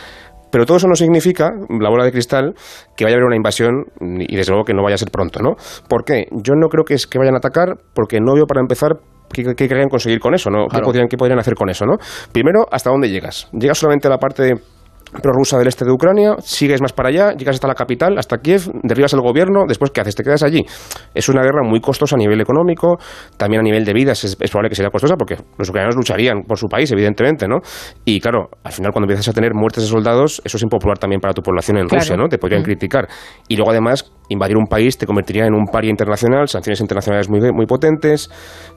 Pero 0.50 0.64
todo 0.64 0.76
eso 0.76 0.86
no 0.86 0.94
significa, 0.94 1.50
la 1.68 1.90
bola 1.90 2.04
de 2.04 2.12
cristal, 2.12 2.54
que 2.96 3.04
vaya 3.04 3.16
a 3.16 3.18
haber 3.18 3.26
una 3.26 3.36
invasión 3.36 3.84
y 4.00 4.36
desde 4.36 4.52
luego 4.52 4.64
que 4.64 4.74
no 4.74 4.82
vaya 4.82 4.94
a 4.94 4.98
ser 4.98 5.10
pronto, 5.10 5.40
¿no? 5.42 5.56
¿Por 5.88 6.04
qué? 6.04 6.26
Yo 6.30 6.54
no 6.54 6.68
creo 6.68 6.84
que 6.84 6.94
es 6.94 7.06
que 7.06 7.18
vayan 7.18 7.34
a 7.34 7.38
atacar 7.38 7.76
porque 7.94 8.20
no 8.20 8.34
veo 8.34 8.46
para 8.46 8.60
empezar 8.60 8.92
¿Qué, 9.32 9.42
qué 9.42 9.68
querían 9.68 9.88
conseguir 9.88 10.20
con 10.20 10.34
eso? 10.34 10.50
¿no? 10.50 10.66
Claro. 10.66 10.82
¿Qué, 10.82 10.86
podrían, 10.86 11.08
¿Qué 11.08 11.16
podrían 11.16 11.38
hacer 11.38 11.54
con 11.54 11.68
eso? 11.70 11.84
¿no? 11.84 11.96
Primero, 12.32 12.66
¿hasta 12.70 12.90
dónde 12.90 13.10
llegas? 13.10 13.48
¿Llegas 13.52 13.78
solamente 13.78 14.08
a 14.08 14.10
la 14.10 14.18
parte 14.18 14.54
prorrusa 15.22 15.58
del 15.58 15.68
este 15.68 15.84
de 15.84 15.92
Ucrania, 15.92 16.36
sigues 16.40 16.80
más 16.80 16.92
para 16.92 17.08
allá, 17.08 17.32
llegas 17.32 17.56
hasta 17.56 17.68
la 17.68 17.74
capital, 17.74 18.18
hasta 18.18 18.38
Kiev, 18.38 18.70
derribas 18.82 19.12
el 19.12 19.20
gobierno, 19.20 19.64
después 19.66 19.90
¿qué 19.90 20.00
haces? 20.00 20.14
¿Te 20.14 20.22
quedas 20.22 20.42
allí? 20.42 20.64
Es 21.14 21.28
una 21.28 21.42
guerra 21.42 21.62
muy 21.62 21.80
costosa 21.80 22.16
a 22.16 22.18
nivel 22.18 22.40
económico, 22.40 22.98
también 23.36 23.60
a 23.60 23.62
nivel 23.62 23.84
de 23.84 23.92
vidas 23.92 24.24
es, 24.24 24.36
es 24.40 24.50
probable 24.50 24.70
que 24.70 24.76
sea 24.76 24.90
costosa 24.90 25.16
porque 25.16 25.36
los 25.58 25.68
ucranianos 25.68 25.96
lucharían 25.96 26.42
por 26.42 26.58
su 26.58 26.68
país, 26.68 26.90
evidentemente, 26.92 27.46
¿no? 27.48 27.58
Y 28.04 28.20
claro, 28.20 28.48
al 28.64 28.72
final 28.72 28.92
cuando 28.92 29.06
empiezas 29.06 29.28
a 29.28 29.32
tener 29.32 29.52
muertes 29.54 29.84
de 29.84 29.90
soldados, 29.90 30.40
eso 30.44 30.56
es 30.56 30.62
impopular 30.62 30.98
también 30.98 31.20
para 31.20 31.34
tu 31.34 31.42
población 31.42 31.78
en 31.78 31.86
claro. 31.86 32.00
Rusia, 32.00 32.16
¿no? 32.16 32.28
Te 32.28 32.38
podrían 32.38 32.62
mm. 32.62 32.64
criticar. 32.64 33.08
Y 33.48 33.56
luego 33.56 33.70
además, 33.70 34.10
invadir 34.28 34.56
un 34.56 34.66
país 34.66 34.98
te 34.98 35.06
convertiría 35.06 35.46
en 35.46 35.54
un 35.54 35.66
paria 35.66 35.90
internacional, 35.90 36.48
sanciones 36.48 36.80
internacionales 36.80 37.28
muy, 37.28 37.40
muy 37.52 37.66
potentes. 37.66 38.30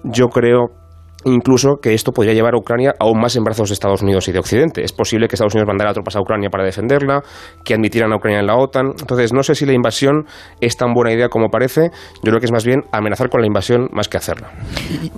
Yo 0.03 0.27
creo 0.27 0.88
incluso 1.26 1.78
que 1.82 1.94
esto 1.94 2.12
podría 2.12 2.34
llevar 2.34 2.54
a 2.54 2.58
Ucrania 2.58 2.94
aún 3.00 3.20
más 3.20 3.36
en 3.36 3.44
brazos 3.44 3.70
de 3.70 3.74
Estados 3.74 4.02
Unidos 4.02 4.28
y 4.28 4.32
de 4.32 4.40
Occidente. 4.40 4.84
Es 4.84 4.94
posible 4.94 5.28
que 5.28 5.36
Estados 5.36 5.54
Unidos 5.54 5.68
mandara 5.68 5.94
tropas 5.94 6.16
a 6.16 6.22
Ucrania 6.22 6.50
para 6.50 6.64
defenderla, 6.64 7.22
que 7.64 7.74
admitieran 7.74 8.12
a 8.14 8.16
Ucrania 8.16 8.40
en 8.40 8.48
la 8.48 8.56
OTAN. 8.56 8.94
Entonces, 9.00 9.34
no 9.34 9.44
sé 9.44 9.56
si 9.56 9.66
la 9.66 9.74
invasión 9.74 10.26
es 10.62 10.78
tan 10.78 10.94
buena 10.94 11.12
idea 11.12 11.30
como 11.30 11.50
parece. 11.50 11.90
Yo 12.24 12.32
creo 12.32 12.40
que 12.40 12.46
es 12.46 12.52
más 12.52 12.66
bien 12.66 12.82
amenazar 12.92 13.30
con 13.30 13.42
la 13.42 13.48
invasión 13.48 13.90
más 13.92 14.08
que 14.08 14.18
hacerla. 14.18 14.52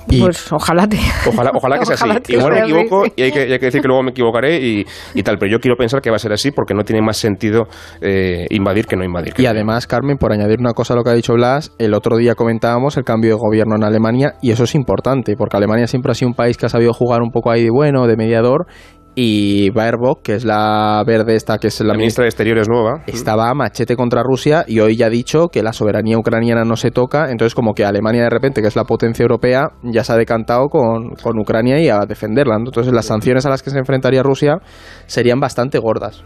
Y, 0.07 0.21
pues 0.21 0.51
ojalá 0.51 0.87
te... 0.87 0.97
Ojalá, 1.27 1.51
ojalá 1.53 1.79
que 1.79 1.85
sea 1.85 1.95
ojalá 1.99 2.15
así. 2.15 2.33
Igual 2.33 2.53
me 2.53 2.59
equivoco 2.61 3.05
y 3.15 3.21
hay, 3.21 3.31
que, 3.31 3.47
y 3.47 3.51
hay, 3.51 3.59
que, 3.59 3.65
decir 3.65 3.81
que 3.81 3.87
luego 3.87 4.03
me 4.03 4.11
equivocaré 4.11 4.59
y, 4.59 4.85
y, 5.13 5.23
tal, 5.23 5.37
pero 5.37 5.51
yo 5.51 5.59
quiero 5.59 5.75
pensar 5.77 6.01
que 6.01 6.09
va 6.09 6.15
a 6.15 6.19
ser 6.19 6.33
así 6.33 6.51
porque 6.51 6.73
no 6.73 6.83
tiene 6.83 7.01
más 7.01 7.17
sentido 7.17 7.67
eh, 8.01 8.47
invadir 8.49 8.85
que 8.87 8.95
no 8.95 9.03
invadir. 9.03 9.33
y 9.37 9.45
además, 9.45 9.87
Carmen, 9.87 10.17
por 10.17 10.31
añadir 10.31 10.59
una 10.59 10.73
cosa 10.73 10.93
a 10.93 10.97
lo 10.97 11.03
que 11.03 11.11
ha 11.11 11.13
dicho 11.13 11.33
Blas, 11.33 11.71
el 11.77 11.93
otro 11.93 12.17
día 12.17 12.35
comentábamos 12.35 12.97
el 12.97 13.03
cambio 13.03 13.31
de 13.31 13.39
gobierno 13.39 13.75
en 13.75 13.83
Alemania 13.83 14.33
y 14.41 14.51
eso 14.51 14.63
es 14.63 14.75
importante 14.75 15.35
porque 15.35 15.57
Alemania 15.57 15.87
siempre 15.91 16.11
ha 16.11 16.15
sido 16.15 16.29
un 16.29 16.35
país 16.35 16.57
que 16.57 16.65
ha 16.65 16.69
sabido 16.69 16.93
jugar 16.93 17.21
un 17.21 17.29
poco 17.29 17.51
ahí 17.51 17.63
de 17.63 17.69
bueno, 17.69 18.07
de 18.07 18.17
mediador, 18.17 18.65
y 19.13 19.69
Baerbock, 19.71 20.21
que 20.21 20.35
es 20.35 20.45
la 20.45 21.03
verde 21.05 21.35
esta, 21.35 21.57
que 21.57 21.67
es 21.67 21.81
la, 21.81 21.87
la 21.87 21.93
ministra 21.95 22.23
de 22.23 22.29
Exteriores 22.29 22.69
nueva, 22.69 23.03
estaba 23.07 23.49
a 23.49 23.53
machete 23.53 23.95
contra 23.95 24.23
Rusia 24.23 24.63
y 24.67 24.79
hoy 24.79 24.95
ya 24.95 25.07
ha 25.07 25.09
dicho 25.09 25.49
que 25.49 25.63
la 25.63 25.73
soberanía 25.73 26.17
ucraniana 26.17 26.63
no 26.63 26.77
se 26.77 26.91
toca, 26.91 27.29
entonces 27.29 27.53
como 27.53 27.73
que 27.73 27.83
Alemania 27.83 28.23
de 28.23 28.29
repente, 28.29 28.61
que 28.61 28.67
es 28.67 28.75
la 28.75 28.85
potencia 28.85 29.23
europea, 29.23 29.69
ya 29.83 30.03
se 30.03 30.13
ha 30.13 30.15
decantado 30.15 30.69
con, 30.69 31.09
con 31.21 31.37
Ucrania 31.39 31.81
y 31.81 31.89
a 31.89 31.99
defenderla. 32.07 32.55
Entonces 32.55 32.93
las 32.93 33.05
sanciones 33.05 33.45
a 33.45 33.49
las 33.49 33.61
que 33.61 33.69
se 33.69 33.79
enfrentaría 33.79 34.23
Rusia 34.23 34.59
serían 35.07 35.39
bastante 35.39 35.77
gordas. 35.77 36.23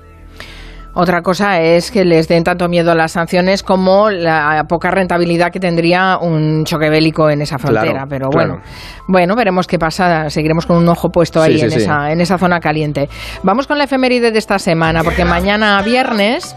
Otra 0.96 1.22
cosa 1.22 1.60
es 1.62 1.92
que 1.92 2.06
les 2.06 2.28
den 2.30 2.44
tanto 2.44 2.70
miedo 2.70 2.92
a 2.92 2.96
las 2.96 3.12
sanciones 3.12 3.64
como 3.64 4.10
la 4.10 4.64
poca 4.68 4.92
rentabilidad 4.92 5.52
que 5.52 5.60
tendría 5.60 6.18
un 6.18 6.64
choque 6.64 6.90
bélico 6.90 7.30
en 7.30 7.42
esa 7.42 7.58
frontera. 7.58 7.92
Claro, 7.92 8.08
Pero 8.10 8.30
bueno, 8.32 8.56
claro. 8.56 8.70
bueno, 9.08 9.36
veremos 9.36 9.68
qué 9.68 9.78
pasa. 9.78 10.30
Seguiremos 10.30 10.66
con 10.66 10.78
un 10.78 10.88
ojo 10.88 11.10
puesto 11.10 11.42
ahí 11.42 11.58
Sí, 11.58 11.66
en, 11.66 11.72
sí. 11.72 11.78
Esa, 11.80 12.12
en 12.12 12.22
esa 12.22 12.38
zona 12.38 12.62
caliente. 12.62 13.10
Vamos 13.44 13.68
con 13.68 13.78
la 13.78 13.84
efeméride 13.84 14.32
de 14.32 14.40
esta 14.40 14.58
semana, 14.58 15.04
porque 15.04 15.26
mañana 15.26 15.82
viernes 15.82 16.56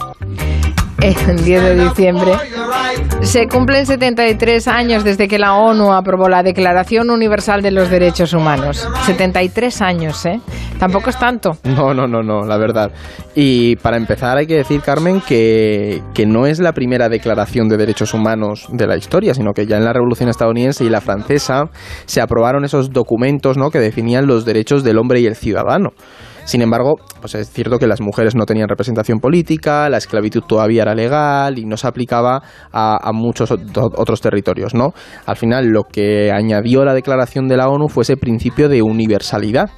el 1.01 1.45
10 1.45 1.63
de 1.63 1.75
diciembre, 1.85 2.33
se 3.23 3.47
cumplen 3.47 3.87
73 3.87 4.67
años 4.69 5.05
desde 5.05 5.29
que 5.29 5.39
la 5.39 5.55
ONU 5.55 5.93
aprobó 5.93 6.29
la 6.29 6.43
Declaración 6.43 7.11
Universal 7.11 7.63
de 7.63 7.71
los 7.71 7.91
Derechos 7.91 8.33
Humanos. 8.33 8.89
73 9.07 9.81
años, 9.83 10.27
¿eh? 10.27 10.41
Tampoco 10.79 11.11
es 11.11 11.19
tanto. 11.19 11.57
No, 11.65 11.95
no, 11.95 12.07
no, 12.07 12.23
no, 12.23 12.45
la 12.45 12.57
verdad. 12.57 12.91
Y 13.35 13.77
para 13.77 13.97
empezar 13.97 14.37
hay 14.39 14.47
que 14.47 14.57
decir, 14.57 14.81
Carmen, 14.81 15.21
que, 15.21 16.03
que 16.15 16.27
no 16.27 16.47
es 16.47 16.59
la 16.59 16.73
primera 16.73 17.09
declaración 17.09 17.69
de 17.69 17.77
derechos 17.77 18.15
humanos 18.15 18.67
de 18.73 18.87
la 18.87 18.97
historia, 18.97 19.35
sino 19.35 19.53
que 19.53 19.67
ya 19.67 19.77
en 19.77 19.85
la 19.85 19.93
Revolución 19.93 20.29
estadounidense 20.29 20.85
y 20.85 20.91
la 20.91 21.01
francesa 21.01 21.71
se 22.07 22.21
aprobaron 22.21 22.65
esos 22.65 22.91
documentos 22.91 23.57
¿no? 23.57 23.71
que 23.71 23.79
definían 23.79 24.27
los 24.27 24.45
derechos 24.45 24.83
del 24.83 24.99
hombre 24.99 25.21
y 25.21 25.27
el 25.27 25.37
ciudadano. 25.37 25.91
Sin 26.49 26.63
embargo, 26.63 26.95
pues 27.21 27.35
es 27.35 27.51
cierto 27.51 27.79
que 27.79 27.87
las 27.87 28.01
mujeres 28.01 28.35
no 28.35 28.47
tenían 28.47 28.71
representación 28.71 29.19
política, 29.21 29.91
la 29.91 29.99
esclavitud 29.99 30.41
todavía 30.49 30.81
era 30.81 30.95
legal 30.95 31.59
y 31.59 31.67
no 31.67 31.77
se 31.77 31.87
aplicaba 31.87 32.41
a, 32.73 33.13
muchos 33.13 33.51
otros 33.51 34.23
territorios, 34.23 34.73
¿no? 34.73 34.95
Al 35.27 35.37
final, 35.37 35.67
lo 35.67 35.83
que 35.83 36.33
añadió 36.33 36.87
la 36.87 36.95
declaración 36.95 37.49
de 37.49 37.59
la 37.59 37.69
ONU 37.69 37.89
fue 37.89 38.01
ese 38.05 38.17
principio 38.17 38.71
de 38.71 38.81
universalidad 38.81 39.69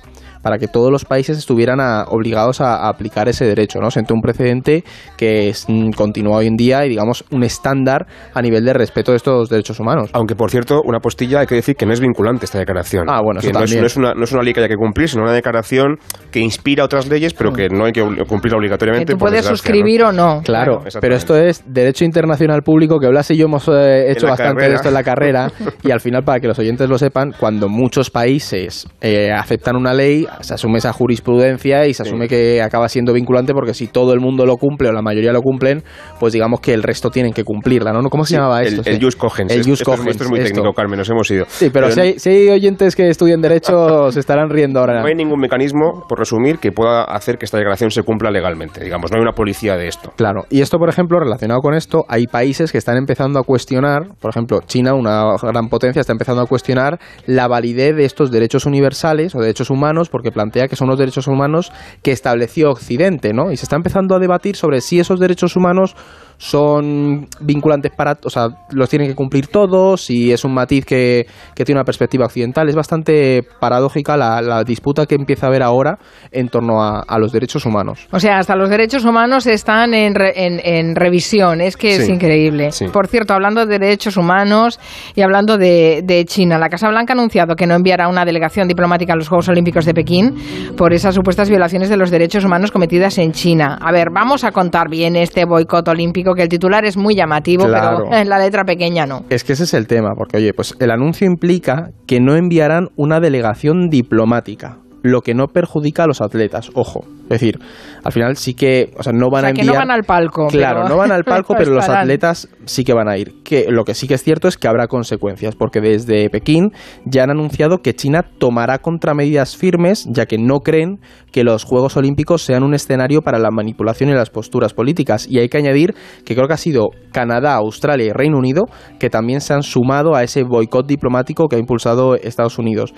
para 0.43 0.59
que 0.59 0.69
todos 0.69 0.91
los 0.91 1.05
países 1.05 1.39
estuvieran 1.39 1.81
a, 1.81 2.05
obligados 2.05 2.61
a, 2.61 2.87
a, 2.87 2.89
aplicar 2.89 3.29
ese 3.29 3.45
derecho. 3.45 3.81
¿no? 3.81 3.91
Sentó 3.91 4.15
un 4.15 4.21
precedente 4.21 4.85
que 5.17 5.49
es, 5.49 5.67
mm, 5.69 5.91
continúa 5.91 6.39
hoy 6.39 6.47
en 6.47 6.57
día 6.57 6.85
y, 6.85 6.89
digamos, 6.89 7.25
un 7.31 7.43
estándar 7.43 8.07
a 8.35 8.43
nivel 8.43 8.65
de 8.65 8.73
respeto 8.73 9.13
de 9.13 9.17
estos 9.17 9.49
derechos 9.49 9.81
humanos. 9.81 10.11
Aunque, 10.13 10.35
por 10.35 10.51
cierto, 10.51 10.81
una 10.85 11.01
postilla 11.01 11.41
hay 11.41 11.47
que 11.47 11.57
decir 11.57 11.77
que 11.77 11.87
no 11.87 11.93
es 11.93 12.01
vinculante 12.01 12.45
esta 12.45 12.59
declaración. 12.59 13.09
Ah, 13.09 13.21
bueno, 13.23 13.41
eso 13.41 13.51
no 13.53 13.61
también. 13.61 13.79
Es, 13.79 13.81
no, 13.81 13.87
es 13.87 13.97
una, 13.97 14.15
no 14.15 14.25
es 14.25 14.33
una 14.33 14.43
ley 14.43 14.53
que 14.53 14.61
haya 14.61 14.69
que 14.69 14.77
cumplir, 14.77 15.09
sino 15.09 15.23
una 15.23 15.33
declaración 15.33 15.99
que 16.31 16.41
inspira 16.41 16.85
otras 16.85 17.09
leyes, 17.09 17.35
pero 17.35 17.53
que 17.53 17.69
no 17.69 17.85
hay 17.85 17.93
que 17.93 18.03
cumplir 18.27 18.55
obligatoriamente. 18.55 19.13
Que 19.13 19.13
tú 19.13 19.19
puedes 19.19 19.45
suscribir 19.45 20.03
¿no? 20.03 20.09
o 20.09 20.13
no. 20.13 20.43
Claro, 20.43 20.81
claro 20.81 21.01
pero 21.01 21.15
esto 21.17 21.37
es 21.37 21.63
derecho 21.67 22.05
internacional 22.05 22.63
público, 22.63 22.99
que 22.99 23.09
Blas 23.09 23.31
y 23.31 23.37
yo 23.37 23.47
hemos 23.47 23.69
eh, 23.69 24.11
hecho 24.11 24.27
bastante 24.27 24.55
carrera. 24.55 24.69
de 24.69 24.75
esto 24.75 24.89
en 24.89 24.95
la 24.95 25.03
carrera, 25.03 25.53
y 25.83 25.91
al 25.91 26.01
final, 26.01 26.23
para 26.23 26.41
que 26.41 26.49
los 26.49 26.59
oyentes 26.59 26.89
lo 26.89 26.99
sepan, 26.99 27.33
cuando 27.39 27.69
muchos 27.69 28.11
países 28.11 28.87
eh, 29.01 29.33
aceptan 29.33 29.77
una 29.77 29.93
ley, 29.93 30.27
se 30.41 30.55
asume 30.55 30.79
esa 30.79 30.93
jurisprudencia 30.93 31.87
y 31.87 31.95
se 31.95 32.03
asume 32.03 32.29
que 32.29 32.63
acaba 32.63 32.89
siendo 32.89 33.13
vinculante 33.13 33.53
porque 33.53 33.75
si 33.75 33.87
todo 33.87 34.13
el 34.13 34.21
mundo 34.21 34.47
lo 34.47 34.57
cumple 34.57 34.89
o 34.89 34.93
la 34.93 35.03
mayoría 35.03 35.33
lo 35.33 35.43
cumplen, 35.43 35.83
pues 36.19 36.33
digamos 36.33 36.61
que 36.61 36.75
el 36.75 36.83
resto 36.83 37.11
tienen 37.11 37.33
que 37.33 37.45
cumplirla, 37.45 37.93
¿no? 37.93 38.01
¿Cómo 38.09 38.25
se 38.25 38.37
llamaba 38.37 38.63
esto? 38.63 38.83
El, 38.85 39.03
Jus 39.03 39.17
Cogens. 39.17 39.53
El 39.53 39.65
Jus 39.65 39.83
Cogens. 39.83 40.09
Esto, 40.09 40.25
es 40.25 40.31
muy 40.31 40.41
técnico, 40.41 40.73
Carmen, 40.73 40.99
nos 40.99 41.09
hemos 41.11 41.31
ido. 41.31 41.45
Sí, 41.49 41.71
pero, 41.71 41.91
si, 41.91 42.01
hay, 42.01 42.49
oyentes 42.49 42.97
que 42.97 43.09
estudien 43.09 43.41
Derecho, 43.41 44.11
se 44.13 44.21
estarán 44.21 44.51
riendo 44.51 44.81
ahora. 44.81 45.01
No 45.01 45.07
hay 45.07 45.15
ningún 45.15 45.41
mecanismo, 45.41 46.05
por 46.09 46.19
resumir, 46.19 46.59
que 46.59 46.73
pueda 46.73 47.05
hacer 47.05 47.39
que 47.39 47.45
esta 47.45 47.57
declaración 47.57 47.91
se 47.91 48.03
cumpla 48.03 48.31
legalmente. 48.31 48.83
Digamos, 48.83 49.11
no 49.11 49.17
hay 49.17 49.23
una 49.23 49.33
policía 49.33 49.77
de 49.77 49.89
esto. 49.89 50.13
Claro, 50.17 50.45
y 50.51 50.61
esto, 50.61 50.79
por 50.79 50.89
ejemplo, 50.89 51.19
relacionado 51.19 51.61
con 51.61 51.75
esto, 51.75 52.05
hay 52.09 52.27
países 52.27 52.73
que 52.73 52.79
están 52.79 52.97
empezando 52.97 53.39
a 53.39 53.43
cuestionar, 53.43 54.09
por 54.21 54.31
ejemplo, 54.31 54.61
China, 54.67 54.95
una 54.95 55.37
gran 55.43 55.69
potencia, 55.69 56.01
está 56.01 56.13
empezando 56.13 56.43
a 56.43 56.47
cuestionar 56.47 56.99
la 57.27 57.49
validez 57.49 57.97
de 57.97 58.05
estos 58.05 58.31
derechos 58.31 58.67
universales 58.67 59.35
o 59.35 59.41
derechos 59.41 59.71
humanos 59.71 60.09
porque 60.09 60.20
plantea 60.33 60.69
que 60.69 60.77
son 60.77 60.89
los 60.89 60.99
derechos 60.99 61.27
humanos 61.27 61.73
que 62.03 62.13
estableció 62.13 62.71
Occidente, 62.71 63.33
¿no? 63.33 63.51
Y 63.51 63.57
se 63.57 63.65
está 63.65 63.77
empezando 63.77 64.15
a 64.15 64.19
debatir 64.19 64.57
sobre 64.57 64.81
si 64.81 65.01
esos 65.01 65.19
derechos 65.19 65.57
humanos 65.57 65.97
son 66.41 67.27
vinculantes 67.41 67.93
para, 67.95 68.17
o 68.25 68.31
sea, 68.31 68.49
los 68.71 68.89
tienen 68.89 69.09
que 69.09 69.15
cumplir 69.15 69.49
todos 69.49 70.09
y 70.09 70.33
es 70.33 70.43
un 70.43 70.55
matiz 70.55 70.87
que, 70.87 71.27
que 71.55 71.65
tiene 71.67 71.79
una 71.79 71.85
perspectiva 71.85 72.25
occidental. 72.25 72.67
Es 72.67 72.75
bastante 72.75 73.43
paradójica 73.61 74.17
la, 74.17 74.41
la 74.41 74.65
disputa 74.65 75.05
que 75.05 75.17
empieza 75.17 75.45
a 75.45 75.49
haber 75.51 75.63
ahora 75.63 75.99
en 76.33 76.49
torno 76.49 76.83
a, 76.83 77.03
a, 77.07 77.19
los 77.19 77.31
derechos 77.31 77.67
humanos. 77.67 78.09
O 78.11 78.19
sea, 78.19 78.39
hasta 78.39 78.57
los 78.57 78.71
derechos 78.71 79.05
humanos 79.05 79.47
están 79.47 79.93
en, 79.93 80.15
en, 80.19 80.63
en 80.65 80.97
revisión, 80.97 81.61
es 81.61 81.77
que 81.77 81.97
es 81.97 82.09
increíble. 82.09 82.71
Por 82.91 83.07
cierto, 83.09 83.35
hablando 83.35 83.67
de 83.67 83.79
derechos 83.79 84.17
humanos 84.17 84.81
y 85.15 85.21
hablando 85.21 85.59
de, 85.59 86.01
de 86.03 86.25
China, 86.25 86.57
la 86.59 86.71
Casa 86.71 86.89
Blanca 86.89 87.13
ha 87.13 87.19
anunciado 87.19 87.55
que 87.55 87.67
no 87.67 87.75
enviará 87.75 88.09
una 88.09 88.25
delegación 88.25 88.67
diplomática 88.67 89.13
a 89.13 89.17
los 89.17 89.29
Juegos 89.29 89.51
Olímpicos 89.51 89.85
de 89.85 89.93
Pekín 89.93 90.37
por 90.75 90.95
esas 90.95 91.15
supuestas 91.15 91.51
violaciones 91.51 91.91
de 91.91 91.99
los 91.99 92.11
derechos 92.11 92.47
humanos 92.47 92.71
cometidas 92.71 93.19
en 93.19 93.33
China. 93.33 93.77
A 93.79 93.93
ver, 93.93 94.09
vamos 94.11 94.43
a 94.45 94.53
contar 94.53 94.89
bien 94.89 95.17
este 95.17 95.45
boicot 95.45 95.87
olímpico 95.87 96.30
que 96.35 96.43
el 96.43 96.49
titular 96.49 96.85
es 96.85 96.97
muy 96.97 97.15
llamativo, 97.15 97.65
pero 97.65 98.13
en 98.13 98.29
la 98.29 98.39
letra 98.39 98.65
pequeña 98.65 99.07
no. 99.07 99.25
Es 99.31 99.45
que 99.45 99.53
ese 99.53 99.65
es 99.65 99.75
el 99.75 99.87
tema, 99.87 100.11
porque 100.17 100.37
oye, 100.39 100.53
pues 100.55 100.75
el 100.81 100.91
anuncio 100.91 101.27
implica 101.27 101.91
que 102.07 102.21
no 102.21 102.37
enviarán 102.37 102.89
una 102.97 103.21
delegación 103.21 103.89
diplomática 103.89 104.79
lo 105.03 105.23
que 105.23 105.35
no 105.35 105.47
perjudica 105.49 106.05
a 106.05 106.07
los 106.07 106.21
atletas, 106.21 106.71
ojo. 106.75 107.05
Es 107.31 107.41
decir, 107.41 107.61
al 108.03 108.11
final 108.11 108.37
sí 108.37 108.55
que, 108.55 108.93
o 108.99 109.05
sea, 109.05 109.13
no 109.13 109.31
van 109.31 109.45
a 109.45 109.49
enviar... 109.51 109.67
que 109.67 109.73
no 109.73 109.79
van 109.79 109.91
al 109.93 110.03
palco. 110.03 110.49
Claro, 110.49 110.89
no 110.89 110.97
van 110.97 111.13
al 111.13 111.23
palco, 111.25 111.55
pero 111.57 111.71
los 111.71 111.89
atletas 111.89 112.49
sí 112.65 112.83
que 112.83 112.93
van 112.93 113.09
a 113.09 113.17
ir. 113.17 113.43
Que 113.45 113.67
lo 113.71 113.85
que 113.85 113.95
sí 113.95 114.09
que 114.09 114.15
es 114.15 114.25
cierto 114.25 114.49
es 114.49 114.57
que 114.57 114.67
habrá 114.67 114.89
consecuencias, 114.89 115.55
porque 115.55 115.81
desde 115.81 116.29
Pekín 116.29 116.73
ya 117.05 117.23
han 117.23 117.31
anunciado 117.31 117.79
que 117.79 117.95
China 117.95 118.25
tomará 118.39 118.79
contramedidas 118.79 119.57
firmes, 119.57 120.07
ya 120.11 120.27
que 120.27 120.39
no 120.39 120.59
creen 120.59 120.99
que 121.31 121.45
los 121.45 121.63
Juegos 121.63 121.97
Olímpicos 121.97 122.43
sean 122.43 122.65
un 122.65 122.75
escenario 122.75 123.23
para 123.23 123.39
la 123.39 123.53
manipulación 123.53 124.11
y 124.11 124.15
las 124.15 124.31
posturas 124.31 124.75
políticas. 124.75 125.29
Y 125.29 125.39
hay 125.39 125.49
que 125.49 125.59
añadir 125.59 125.95
que 126.25 126.35
creo 126.35 126.49
que 126.49 126.55
ha 126.55 126.57
sido 126.57 126.89
Canadá, 127.13 127.55
Australia 127.55 128.07
y 128.07 128.11
Reino 128.11 128.39
Unido 128.39 128.65
que 128.99 129.11
también 129.11 129.41
se 129.41 129.55
han 129.55 129.63
sumado 129.63 130.15
a 130.15 130.23
ese 130.23 130.43
boicot 130.43 130.87
diplomático 130.87 131.49
que 131.49 131.57
ha 131.57 131.59
impulsado 131.59 132.17
Estados 132.17 132.59
Unidos. 132.59 132.93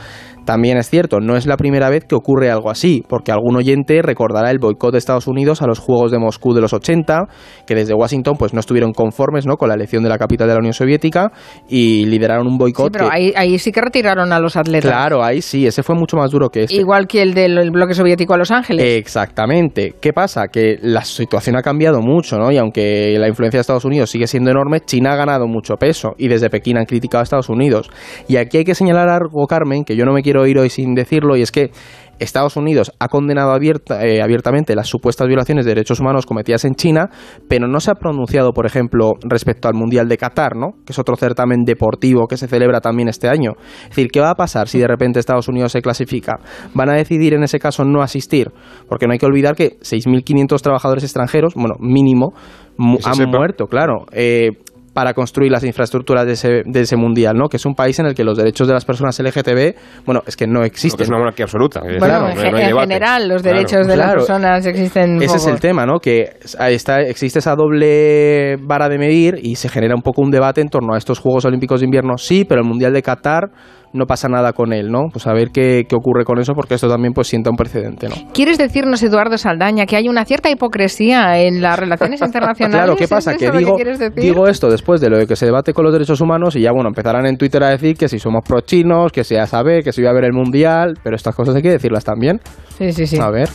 También 0.45 0.79
es 0.79 0.89
cierto, 0.89 1.21
no 1.21 1.37
es 1.37 1.47
la 1.47 1.57
primera 1.57 1.89
vez 1.89 2.05
que 2.05 2.15
ocurre 2.15 2.51
algo 2.51 2.71
así, 2.71 3.05
porque 3.09 3.31
algún 3.31 3.57
oyente 3.57 4.03
recordará 4.23 4.53
el 4.53 4.59
boicot 4.59 4.93
de 4.93 4.99
Estados 4.99 5.27
Unidos 5.27 5.63
a 5.63 5.67
los 5.67 5.81
Juegos 5.81 6.13
de 6.13 6.19
Moscú 6.19 6.55
de 6.55 6.61
los 6.61 6.73
80, 6.73 7.27
que 7.67 7.75
desde 7.75 7.93
Washington 7.93 8.37
pues 8.39 8.55
no 8.55 8.61
estuvieron 8.61 8.93
conformes 8.93 9.47
¿no? 9.47 9.57
con 9.57 9.69
la 9.69 9.75
elección 9.75 10.05
de 10.05 10.09
la 10.09 10.17
capital 10.17 10.47
de 10.47 10.55
la 10.55 10.61
Unión 10.61 10.75
Soviética 10.75 11.33
y 11.69 12.07
lideraron 12.07 12.47
un 12.47 12.57
boicot. 12.57 12.87
Sí, 12.87 12.91
pero 12.93 13.11
ahí, 13.11 13.59
sí 13.59 13.73
que 13.73 13.81
retiraron 13.81 14.33
a 14.33 14.39
los 14.39 14.57
atletas. 14.57 14.91
Claro, 14.91 15.25
ahí 15.25 15.43
sí, 15.43 15.67
ese 15.67 15.83
fue 15.83 15.97
mucho 15.97 16.17
más 16.17 16.31
duro 16.31 16.51
que 16.51 16.65
este. 16.65 16.77
Igual 16.77 17.09
que 17.09 17.21
el 17.23 17.35
del 17.35 17.71
bloque 17.73 17.95
soviético 17.95 18.35
a 18.35 18.37
Los 18.37 18.53
Ángeles. 18.53 18.85
Exactamente. 18.97 19.95
¿Qué 20.01 20.13
pasa? 20.13 20.47
Que 20.47 20.79
la 20.81 21.05
situación 21.05 21.57
ha 21.57 21.63
cambiado 21.63 22.01
mucho, 22.01 22.39
¿no? 22.39 22.53
Y 22.53 22.59
aunque 22.59 23.17
la 23.19 23.27
influencia 23.27 23.59
de 23.59 23.63
Estados 23.63 23.85
Unidos 23.85 24.09
sigue 24.11 24.29
siendo 24.29 24.51
enorme, 24.51 24.81
China 24.81 25.15
ha 25.15 25.17
ganado 25.17 25.49
mucho 25.49 25.75
peso 25.77 26.15
y 26.17 26.29
desde 26.29 26.49
Pekín 26.49 26.79
han 26.79 26.85
criticado 26.85 27.21
a 27.21 27.25
Estados 27.25 27.49
Unidos. 27.49 27.91
Y 28.29 28.37
aquí 28.37 28.59
hay 28.59 28.65
que 28.65 28.77
señalar 28.77 29.09
algo, 29.09 29.47
Carmen, 29.49 29.85
que 29.85 29.97
yo 29.97 30.05
no 30.05 30.13
me 30.13 30.23
quiero 30.23 30.47
ir 30.47 30.59
hoy 30.59 30.71
sin 30.71 30.95
decirlo, 30.95 31.37
y 31.37 31.43
es 31.43 31.51
que 31.51 31.71
Estados 32.19 32.57
Unidos 32.57 32.93
ha 32.99 33.09
condenado 33.09 33.55
eh, 33.57 34.23
abiertamente 34.23 34.75
las 34.75 34.89
supuestas 34.89 35.27
violaciones 35.27 35.65
de 35.65 35.71
derechos 35.73 36.01
humanos 36.01 36.27
cometidas 36.27 36.65
en 36.65 36.75
China, 36.75 37.11
pero 37.49 37.67
no 37.67 37.81
se 37.81 37.91
ha 37.91 37.95
pronunciado, 37.95 38.53
por 38.53 38.67
ejemplo, 38.67 39.13
respecto 39.23 39.69
al 39.69 39.75
Mundial 39.75 40.09
de 40.09 40.17
Qatar, 40.17 40.57
¿no? 40.57 40.73
que 40.85 40.93
es 40.93 40.99
otro 40.99 41.17
certamen 41.17 41.65
deportivo 41.65 42.27
que 42.27 42.37
se 42.37 42.49
celebra 42.49 42.81
también 42.81 43.09
este 43.09 43.29
año. 43.29 43.53
Es 43.83 43.91
decir, 43.91 44.09
¿qué 44.13 44.21
va 44.21 44.31
a 44.31 44.35
pasar 44.35 44.69
si 44.69 44.79
de 44.79 44.87
repente 44.87 45.19
Estados 45.19 45.49
Unidos 45.49 45.73
se 45.73 45.83
clasifica? 45.83 46.39
¿Van 46.75 46.89
a 46.91 46.95
decidir 46.95 47.35
en 47.35 47.43
ese 47.43 47.59
caso 47.59 47.85
no 47.85 48.03
asistir? 48.03 48.51
Porque 48.89 49.07
no 49.07 49.13
hay 49.13 49.19
que 49.19 49.27
olvidar 49.27 49.57
que 49.57 49.79
6.500 49.81 50.61
trabajadores 50.61 51.05
extranjeros, 51.05 51.55
bueno, 51.55 51.75
mínimo, 51.81 52.33
han 52.79 53.31
muerto, 53.31 53.67
claro. 53.67 54.07
Eh, 54.13 54.51
para 54.93 55.15
construir 55.15 55.51
las 55.51 55.65
infraestructuras 55.65 56.27
de 56.27 56.33
ese, 56.33 56.63
de 56.65 56.81
ese 56.81 56.97
mundial, 56.97 57.37
¿no? 57.37 57.49
Que 57.49 57.57
es 57.57 57.67
un 57.67 57.75
país 57.75 57.99
en 57.99 58.07
el 58.07 58.15
que 58.15 58.25
los 58.25 58.37
derechos 58.37 58.67
de 58.69 58.75
las 58.75 58.85
personas 58.85 59.19
LGTB, 59.19 60.05
bueno, 60.05 60.23
es 60.27 60.37
que 60.37 60.47
no 60.47 60.65
existen. 60.65 61.03
es 61.03 61.09
una 61.09 61.19
monarquía 61.19 61.45
absoluta. 61.45 61.81
Bueno, 61.81 62.29
en, 62.29 62.77
general 62.79 63.29
los 63.29 63.43
derechos 63.43 63.87
de 63.87 63.97
las 63.97 64.13
personas 64.15 64.67
existen. 64.67 65.23
Ese 65.23 65.37
es 65.37 65.47
el 65.47 65.61
tema, 65.61 65.87
¿no? 65.87 65.99
Que 65.99 66.37
está, 66.69 67.01
existe 67.01 67.39
esa 67.39 67.55
doble 67.55 68.57
vara 68.61 68.89
de 68.89 68.99
medir 68.99 69.39
y 69.43 69.57
se 69.57 69.69
genera 69.69 69.95
un 69.95 70.03
poco 70.03 70.23
un 70.23 70.31
debate 70.31 70.61
en 70.61 70.69
torno 70.69 70.95
a 70.95 70.99
estos 70.99 71.19
Juegos 71.19 71.45
Olímpicos 71.45 71.81
de 71.81 71.87
Invierno, 71.87 72.19
sí, 72.19 72.45
pero 72.45 72.61
el 72.61 72.67
mundial 72.67 72.93
de 72.93 73.03
Qatar 73.03 73.51
no 73.93 74.07
pasa 74.07 74.29
nada 74.29 74.53
con 74.53 74.73
él, 74.73 74.91
¿no? 74.91 75.09
Pues 75.13 75.27
a 75.27 75.33
ver 75.33 75.51
qué, 75.53 75.85
qué, 75.89 75.95
ocurre 75.95 76.25
con 76.25 76.39
eso, 76.39 76.55
porque 76.55 76.75
esto 76.75 76.89
también 76.89 77.13
pues 77.13 77.29
sienta 77.29 77.51
un 77.51 77.57
precedente, 77.57 78.09
¿no? 78.09 78.15
¿Quieres 78.33 78.59
decirnos, 78.59 79.03
Eduardo 79.03 79.37
Saldaña, 79.37 79.87
que 79.87 79.97
hay 79.97 80.09
una 80.09 80.25
cierta 80.25 80.51
hipocresía 80.51 81.41
en 81.41 81.61
las 81.61 81.79
relaciones 81.79 82.21
internacionales? 82.25 82.77
claro, 82.77 82.97
¿qué 82.97 83.09
pasa? 83.09 83.35
Que 83.37 83.51
digo, 83.51 83.77
digo 84.17 84.47
esto 84.47 84.69
después 84.69 85.01
de 85.01 85.11
lo 85.11 85.27
que 85.27 85.37
se 85.37 85.47
debate 85.47 85.73
con 85.73 85.85
los 85.85 85.93
derechos 85.93 86.21
humanos 86.21 86.57
y 86.57 86.63
ya, 86.63 86.73
bueno, 86.73 86.89
empezarán 86.89 87.27
en 87.27 87.37
Twitter 87.37 87.63
a 87.63 87.71
decir 87.71 87.97
que 87.97 88.09
si 88.09 88.19
somos 88.19 88.45
pro-chinos, 88.47 89.13
que 89.13 89.25
si 89.25 89.35
ya 89.35 89.47
sabe, 89.47 89.83
que 89.83 89.93
si 89.93 90.01
voy 90.01 90.11
a 90.11 90.15
ver 90.15 90.25
el 90.25 90.33
Mundial, 90.33 90.95
pero 91.03 91.17
estas 91.17 91.35
cosas 91.35 91.55
hay 91.55 91.63
que 91.63 91.71
decirlas 91.71 92.05
también. 92.05 92.41
Sí, 92.79 92.93
sí, 92.93 93.07
sí. 93.07 93.19
A 93.19 93.31
ver. 93.31 93.49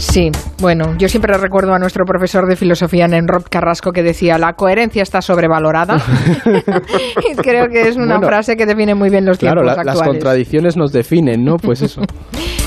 Sí, 0.00 0.30
bueno, 0.62 0.96
yo 0.96 1.10
siempre 1.10 1.36
recuerdo 1.36 1.74
a 1.74 1.78
nuestro 1.78 2.06
profesor 2.06 2.48
de 2.48 2.56
filosofía, 2.56 3.06
Nenrod 3.06 3.44
Carrasco, 3.50 3.92
que 3.92 4.02
decía, 4.02 4.38
la 4.38 4.54
coherencia 4.54 5.02
está 5.02 5.20
sobrevalorada. 5.20 6.02
y 7.30 7.36
creo 7.36 7.68
que 7.68 7.82
es 7.82 7.96
una 7.96 8.18
frase 8.18 8.56
que 8.56 8.64
define 8.64 8.94
muy 8.94 9.10
bien 9.10 9.26
los 9.26 9.38
tiempos 9.38 9.62
actuales. 9.68 9.94
Las 9.98 10.08
contradicciones 10.08 10.76
nos 10.78 10.92
definen, 10.92 11.44
¿no? 11.44 11.56
Pues 11.58 11.82
eso. 11.82 12.00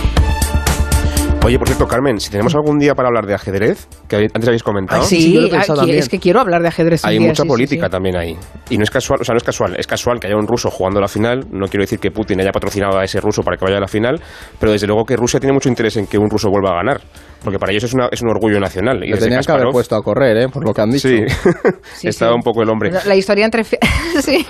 Oye, 1.46 1.60
por 1.60 1.68
cierto, 1.68 1.86
Carmen, 1.88 2.22
si 2.22 2.32
tenemos 2.32 2.56
algún 2.56 2.80
día 2.80 2.96
para 2.96 3.10
hablar 3.10 3.26
de 3.26 3.34
ajedrez, 3.34 3.90
que 4.08 4.16
antes 4.16 4.48
habéis 4.48 4.64
comentado. 4.64 5.04
sí, 5.04 5.50
es 5.90 6.08
que 6.08 6.18
quiero 6.18 6.40
hablar 6.40 6.62
de 6.62 6.70
ajedrez. 6.70 7.04
Hay 7.04 7.20
mucha 7.20 7.44
política 7.44 7.90
también 7.90 8.16
ahí. 8.16 8.38
Y 8.70 8.78
no 8.78 8.84
es 8.86 8.90
casual, 8.90 9.20
o 9.22 9.26
sea, 9.26 9.34
no 9.34 9.38
es 9.38 9.44
casual, 9.44 9.76
es 9.78 9.86
casual 9.86 10.22
que 10.22 10.28
haya 10.28 10.38
un 10.38 10.48
ruso 10.48 10.72
jugando 10.72 11.02
la 11.02 11.10
final. 11.10 11.46
No 11.52 11.68
quiero 11.68 11.84
decir 11.84 12.00
que 12.00 12.12
Putin 12.12 12.40
haya 12.40 12.52
patrocinado 12.52 12.98
a 12.98 13.04
ese 13.04 13.20
ruso 13.20 13.44
para 13.44 13.58
que 13.58 13.66
vaya 13.66 13.78
a 13.78 13.82
la 13.82 13.90
final, 13.90 14.22
pero 14.58 14.72
desde 14.72 14.88
luego 14.88 15.04
que 15.04 15.18
Rusia 15.18 15.38
tiene 15.42 15.52
mucho 15.52 15.68
interés 15.68 15.98
en 15.98 16.08
que 16.08 16.18
un 16.18 16.30
ruso 16.30 16.50
vuelva 16.50 16.70
a 16.72 16.76
ganar. 16.76 17.02
Porque 17.44 17.60
para 17.60 17.72
ellos 17.72 17.84
es, 17.84 17.94
una, 17.94 18.08
es 18.12 18.22
un 18.22 18.30
orgullo 18.30 18.60
nacional. 18.60 19.04
Y 19.04 19.12
Le 19.12 19.18
tenían 19.18 19.42
que 19.42 19.52
haber 19.52 19.70
puesto 19.72 19.96
a 19.96 20.02
correr, 20.02 20.38
¿eh? 20.38 20.48
por 20.48 20.66
lo 20.66 20.74
que 20.74 20.82
han 20.82 20.92
dicho. 20.92 21.08
Sí, 21.08 21.24
estaba 22.04 22.36
un 22.36 22.42
poco 22.42 22.64
el 22.64 22.70
hombre. 22.70 22.92
La 23.06 23.16
historia 23.16 23.46
entre... 23.46 23.64
sí, 24.22 24.46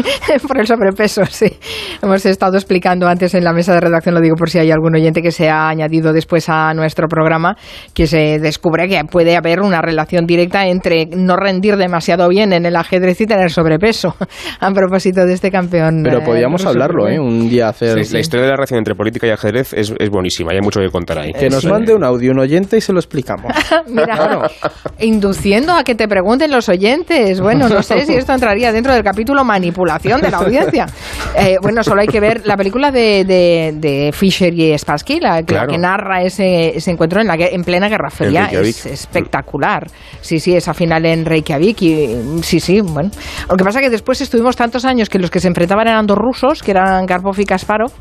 por 0.47 0.59
el 0.59 0.67
sobrepeso, 0.67 1.25
sí. 1.25 1.57
Hemos 2.01 2.25
estado 2.25 2.55
explicando 2.57 3.07
antes 3.07 3.33
en 3.33 3.43
la 3.43 3.53
mesa 3.53 3.73
de 3.73 3.79
redacción, 3.79 4.15
lo 4.15 4.21
digo 4.21 4.35
por 4.35 4.49
si 4.49 4.59
hay 4.59 4.71
algún 4.71 4.95
oyente 4.95 5.21
que 5.21 5.31
se 5.31 5.49
ha 5.49 5.69
añadido 5.69 6.13
después 6.13 6.49
a 6.49 6.73
nuestro 6.73 7.07
programa, 7.07 7.55
que 7.93 8.07
se 8.07 8.39
descubre 8.39 8.87
que 8.87 9.01
puede 9.05 9.35
haber 9.35 9.61
una 9.61 9.81
relación 9.81 10.25
directa 10.25 10.67
entre 10.67 11.05
no 11.07 11.35
rendir 11.35 11.77
demasiado 11.77 12.27
bien 12.29 12.53
en 12.53 12.65
el 12.65 12.75
ajedrez 12.75 13.19
y 13.21 13.25
tener 13.25 13.51
sobrepeso, 13.51 14.15
a 14.59 14.71
propósito 14.71 15.25
de 15.25 15.33
este 15.33 15.51
campeón. 15.51 16.01
Pero 16.03 16.19
eh, 16.19 16.25
podíamos 16.25 16.65
hablarlo, 16.65 17.07
¿eh? 17.07 17.19
Un 17.19 17.49
día 17.49 17.69
hacer... 17.69 17.95
la 17.95 18.19
historia 18.19 18.43
de 18.45 18.49
la 18.49 18.55
relación 18.55 18.77
entre 18.79 18.95
política 18.95 19.27
y 19.27 19.31
ajedrez 19.31 19.73
es, 19.73 19.93
es 19.97 20.09
buenísima, 20.09 20.51
hay 20.51 20.61
mucho 20.61 20.79
que 20.79 20.89
contar 20.89 21.19
ahí. 21.19 21.33
Que 21.33 21.49
nos 21.49 21.65
mande 21.65 21.93
un 21.93 22.03
audio 22.03 22.31
un 22.31 22.39
oyente 22.39 22.77
y 22.77 22.81
se 22.83 22.93
lo 22.93 22.99
explicamos. 22.99 23.51
Mira, 23.87 24.49
induciendo 24.99 25.73
a 25.73 25.83
que 25.83 25.95
te 25.95 26.07
pregunten 26.07 26.51
los 26.51 26.69
oyentes. 26.69 27.39
Bueno, 27.41 27.67
no 27.69 27.81
sé 27.81 28.05
si 28.05 28.13
esto 28.13 28.33
entraría 28.33 28.71
dentro 28.71 28.93
del 28.93 29.03
capítulo 29.03 29.43
manipulación 29.43 30.21
de 30.21 30.31
la 30.31 30.37
audiencia. 30.37 30.85
Eh, 31.37 31.57
bueno, 31.61 31.83
solo 31.83 32.01
hay 32.01 32.07
que 32.07 32.19
ver 32.19 32.45
la 32.45 32.55
película 32.55 32.91
de, 32.91 33.23
de, 33.25 34.11
Fisher 34.13 34.53
y 34.53 34.77
Spassky, 34.77 35.19
la, 35.19 35.43
que 35.43 35.77
narra 35.77 36.21
ese, 36.21 36.77
ese, 36.77 36.91
encuentro 36.91 37.21
en, 37.21 37.27
la, 37.27 37.35
en 37.35 37.63
plena 37.63 37.89
Guerra 37.89 38.09
Fría. 38.09 38.45
Es 38.51 38.85
espectacular. 38.85 39.87
Sí, 40.21 40.39
sí, 40.39 40.55
esa 40.55 40.73
final 40.73 41.05
en 41.05 41.25
Reykjavik. 41.25 41.81
Y, 41.81 42.41
sí, 42.43 42.59
sí, 42.59 42.81
bueno. 42.81 43.09
Lo 43.49 43.57
que 43.57 43.63
pasa 43.63 43.81
que 43.81 43.89
después 43.89 44.21
estuvimos 44.21 44.55
tantos 44.55 44.85
años 44.85 45.09
que 45.09 45.19
los 45.19 45.31
que 45.31 45.39
se 45.39 45.47
enfrentaban 45.47 45.87
eran 45.87 46.05
dos 46.05 46.17
rusos, 46.17 46.61
que 46.61 46.71
eran 46.71 47.05
Karpov 47.05 47.39
y 47.39 47.45
Kasparov, 47.45 47.91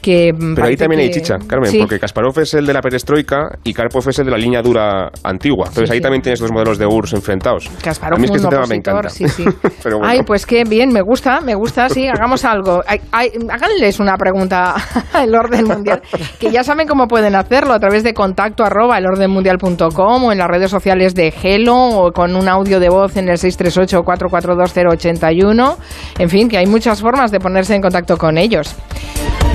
que... 0.00 0.32
mm, 0.32 0.54
Pero 0.54 0.66
ahí 0.66 0.76
también 0.76 1.00
hay 1.00 1.08
que- 1.10 1.20
chicha, 1.20 1.36
Carmen, 1.46 1.70
Sí. 1.70 1.78
porque 1.78 1.98
Kasparov 1.98 2.38
es 2.40 2.54
el 2.54 2.66
de 2.66 2.72
la 2.72 2.80
perestroika 2.80 3.58
y 3.64 3.72
Karpov 3.74 4.08
es 4.08 4.18
el 4.18 4.26
de 4.28 4.32
la 4.36 4.38
línea 4.38 4.62
dura 4.62 5.10
antigua. 5.24 5.64
Entonces 5.68 5.88
Sí, 5.88 5.92
ahí 5.92 5.98
sí. 5.98 6.02
también 6.02 6.22
tienes 6.22 6.40
dos 6.40 6.50
modelos 6.52 6.78
de 6.78 6.86
URSS 6.86 7.14
enfrentados. 7.14 7.68
Kasparov 7.82 8.16
a 8.16 8.18
mí 8.18 8.24
es 8.26 8.30
que 8.30 8.36
este 8.36 8.48
tema 8.48 8.66
me 8.66 8.76
opositor, 8.76 8.94
encanta. 8.94 9.08
sí, 9.10 9.28
sí. 9.28 9.44
Pero 9.82 9.98
bueno. 9.98 10.10
Ay, 10.12 10.22
pues 10.26 10.46
qué 10.46 10.64
bien, 10.64 10.90
me 10.92 11.00
gusta, 11.02 11.40
me 11.40 11.54
gusta, 11.54 11.88
sí, 11.88 12.06
hagamos 12.08 12.44
algo. 12.44 12.82
Ay, 12.86 13.00
ay, 13.12 13.30
háganles 13.50 14.00
una 14.00 14.16
pregunta 14.16 14.74
al 15.12 15.34
orden 15.34 15.66
mundial, 15.66 16.02
que 16.38 16.50
ya 16.50 16.62
saben 16.64 16.86
cómo 16.88 17.06
pueden 17.08 17.34
hacerlo 17.34 17.72
a 17.74 17.80
través 17.80 18.02
de 18.04 18.14
contacto 18.14 18.64
arroba 18.64 18.98
elordenmundial.com 18.98 20.24
o 20.24 20.32
en 20.32 20.38
las 20.38 20.48
redes 20.48 20.70
sociales 20.70 21.14
de 21.14 21.30
Gelo 21.30 21.76
o 21.76 22.12
con 22.12 22.34
un 22.36 22.48
audio 22.48 22.80
de 22.80 22.88
voz 22.88 23.16
en 23.16 23.28
el 23.28 23.36
638-442-081. 23.38 25.76
En 26.18 26.28
fin, 26.28 26.48
que 26.48 26.58
hay 26.58 26.66
muchas 26.66 27.00
formas 27.00 27.30
de 27.30 27.40
ponerse 27.40 27.74
en 27.74 27.82
contacto 27.82 28.16
con 28.16 28.38
ellos. 28.38 28.74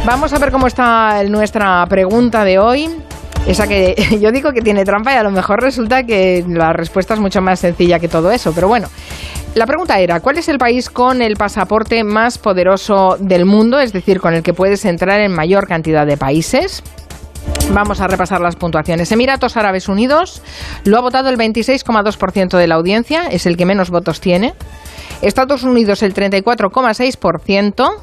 Vamos 0.05 0.33
a 0.33 0.39
ver 0.39 0.51
cómo 0.51 0.67
está 0.67 1.23
nuestra 1.23 1.85
pregunta 1.87 2.43
de 2.43 2.59
hoy. 2.59 2.89
Esa 3.47 3.67
que 3.67 4.17
yo 4.21 4.31
digo 4.31 4.53
que 4.53 4.61
tiene 4.61 4.85
trampa 4.85 5.13
y 5.13 5.17
a 5.17 5.23
lo 5.23 5.31
mejor 5.31 5.61
resulta 5.61 6.03
que 6.03 6.43
la 6.47 6.73
respuesta 6.73 7.13
es 7.13 7.19
mucho 7.19 7.41
más 7.41 7.59
sencilla 7.59 7.99
que 7.99 8.07
todo 8.07 8.31
eso. 8.31 8.53
Pero 8.53 8.67
bueno, 8.67 8.87
la 9.55 9.67
pregunta 9.67 9.99
era, 9.99 10.19
¿cuál 10.19 10.37
es 10.37 10.49
el 10.49 10.57
país 10.57 10.89
con 10.89 11.21
el 11.21 11.35
pasaporte 11.35 12.03
más 12.03 12.37
poderoso 12.37 13.17
del 13.19 13.45
mundo? 13.45 13.79
Es 13.79 13.93
decir, 13.93 14.19
con 14.19 14.33
el 14.33 14.43
que 14.43 14.53
puedes 14.53 14.85
entrar 14.85 15.19
en 15.19 15.31
mayor 15.31 15.67
cantidad 15.67 16.07
de 16.07 16.17
países. 16.17 16.81
Vamos 17.71 17.99
a 18.01 18.07
repasar 18.07 18.39
las 18.41 18.55
puntuaciones. 18.55 19.11
Emiratos 19.11 19.57
Árabes 19.57 19.89
Unidos 19.89 20.41
lo 20.85 20.97
ha 20.97 21.01
votado 21.01 21.29
el 21.29 21.37
26,2% 21.37 22.57
de 22.57 22.67
la 22.67 22.75
audiencia, 22.75 23.27
es 23.27 23.45
el 23.45 23.57
que 23.57 23.65
menos 23.65 23.89
votos 23.89 24.21
tiene. 24.21 24.53
Estados 25.21 25.63
Unidos 25.63 26.01
el 26.03 26.13
34,6% 26.13 27.93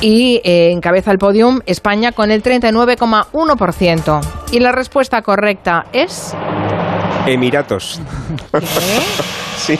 y 0.00 0.40
eh, 0.44 0.70
encabeza 0.72 1.10
el 1.10 1.18
podium 1.18 1.60
España 1.66 2.12
con 2.12 2.30
el 2.30 2.42
39,1%. 2.42 4.20
Y 4.52 4.60
la 4.60 4.72
respuesta 4.72 5.22
correcta 5.22 5.84
es... 5.92 6.34
Emiratos. 7.26 8.00
¿Qué? 8.52 8.60
sí. 9.56 9.78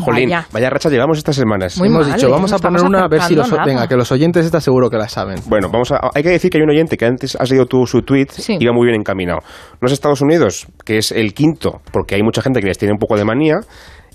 Jolín, 0.00 0.30
Vaya. 0.30 0.46
vaya. 0.52 0.70
racha 0.70 0.88
llevamos 0.88 1.18
estas 1.18 1.36
semanas. 1.36 1.76
Muy 1.78 1.88
Hemos 1.88 2.06
mal, 2.06 2.14
dicho, 2.16 2.28
¿eh? 2.28 2.30
vamos 2.30 2.52
a 2.52 2.58
poner 2.58 2.82
una 2.82 3.00
a 3.04 3.08
ver 3.08 3.20
si 3.22 3.34
los, 3.34 3.44
acertando 3.46 3.66
venga, 3.66 3.80
nada. 3.80 3.88
que 3.88 3.96
los 3.96 4.10
oyentes 4.10 4.46
está 4.46 4.60
seguro 4.60 4.88
que 4.88 4.96
la 4.96 5.08
saben. 5.08 5.38
Bueno, 5.46 5.68
vamos 5.70 5.92
a, 5.92 6.00
hay 6.14 6.22
que 6.22 6.30
decir 6.30 6.50
que 6.50 6.58
hay 6.58 6.62
un 6.64 6.70
oyente 6.70 6.96
que 6.96 7.04
antes 7.04 7.36
has 7.36 7.50
leído 7.50 7.66
tú 7.66 7.86
su 7.86 8.00
tweet 8.02 8.28
Sí. 8.30 8.56
iba 8.58 8.72
muy 8.72 8.86
bien 8.86 8.98
encaminado. 9.00 9.40
No 9.80 9.86
es 9.86 9.92
Estados 9.92 10.22
Unidos, 10.22 10.66
que 10.84 10.98
es 10.98 11.12
el 11.12 11.34
quinto, 11.34 11.82
porque 11.92 12.14
hay 12.14 12.22
mucha 12.22 12.40
gente 12.42 12.60
que 12.60 12.68
les 12.68 12.78
tiene 12.78 12.92
un 12.92 12.98
poco 12.98 13.16
de 13.16 13.24
manía. 13.24 13.56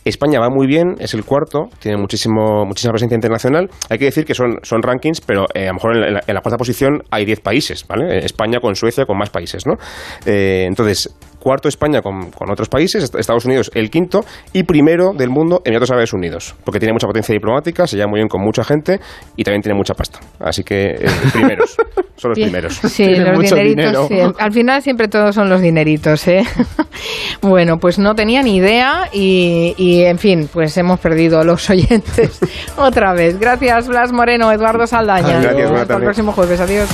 España 0.10 0.40
va 0.40 0.50
muy 0.50 0.68
bien, 0.68 0.96
es 1.00 1.14
el 1.14 1.24
cuarto, 1.24 1.70
tiene 1.80 1.98
muchísimo, 1.98 2.66
muchísima 2.66 2.92
presencia 2.92 3.16
internacional. 3.16 3.70
Hay 3.90 3.98
que 3.98 4.06
decir 4.06 4.26
que 4.26 4.34
son, 4.34 4.60
son 4.64 4.82
rankings, 4.82 5.22
pero 5.22 5.46
eh, 5.54 5.66
a 5.66 5.68
lo 5.68 5.74
mejor 5.76 5.98
en 5.98 6.14
la, 6.14 6.24
en 6.26 6.36
la 6.36 6.42
cuarta 6.42 6.58
posición 6.58 7.04
hay 7.12 7.26
10 7.26 7.42
países, 7.42 7.86
¿vale? 7.88 8.26
España 8.26 8.60
con 8.60 8.76
Suecia, 8.76 9.06
con 9.06 9.18
más 9.18 9.30
países, 9.30 9.66
¿no? 9.66 9.74
Eh, 10.26 10.66
entonces, 10.68 11.16
cuarto 11.40 11.68
España 11.70 12.02
con, 12.02 12.32
con 12.32 12.50
otros 12.52 12.70
países, 12.70 13.04
Est- 13.04 13.16
Estados 13.16 13.46
Unidos 13.46 13.72
el 13.74 13.90
quinto, 13.90 14.22
y 14.54 14.64
primero 14.64 15.12
del 15.14 15.30
mundo 15.30 15.62
Emiratos 15.64 15.92
Árabes 15.92 16.14
Unidos, 16.14 16.56
porque 16.64 16.80
tiene 16.80 16.94
mucha 16.94 17.08
potencia 17.08 17.34
diplomática, 17.34 17.88
se 17.88 17.96
lleva 17.96 18.08
muy 18.10 18.20
bien 18.20 18.28
con 18.28 18.42
mucha 18.42 18.64
gente 18.64 19.00
y 19.36 19.44
también 19.44 19.62
tiene 19.62 19.78
mucha 19.78 19.94
pasta. 19.94 20.20
Así 20.40 20.64
que 20.64 20.92
eh, 20.92 21.06
primeros, 21.34 21.76
son 22.16 22.32
los 22.32 22.40
primeros. 22.40 22.74
Sí, 22.74 23.04
Tienen 23.06 23.24
los 23.30 23.38
mucho 23.38 23.56
dineritos. 23.56 24.08
sí. 24.08 24.16
Al 24.40 24.52
final 24.52 24.82
siempre 24.82 25.08
todos 25.08 25.34
son 25.36 25.50
los 25.50 25.62
dineritos, 25.62 26.28
¿eh? 26.28 26.44
bueno, 27.42 27.78
pues 27.78 28.00
no 28.00 28.16
tenía 28.16 28.42
ni 28.44 28.56
idea 28.58 29.10
y, 29.14 29.74
y, 29.78 30.04
en 30.04 30.18
fin, 30.18 30.50
pues 30.52 30.78
hemos 30.78 31.00
perdido 31.00 31.44
los 31.44 31.70
oyentes 31.70 32.40
otra 32.78 33.14
vez. 33.14 33.40
Gracias, 33.40 33.88
Blas 33.88 34.12
Moreno, 34.12 34.52
Eduardo 34.52 34.86
Saldaña. 34.88 35.40
Gracias, 35.42 35.72
Hasta 35.72 35.96
el 35.98 36.04
próximo 36.04 36.32
jueves. 36.32 36.60
Adiós. 36.60 36.90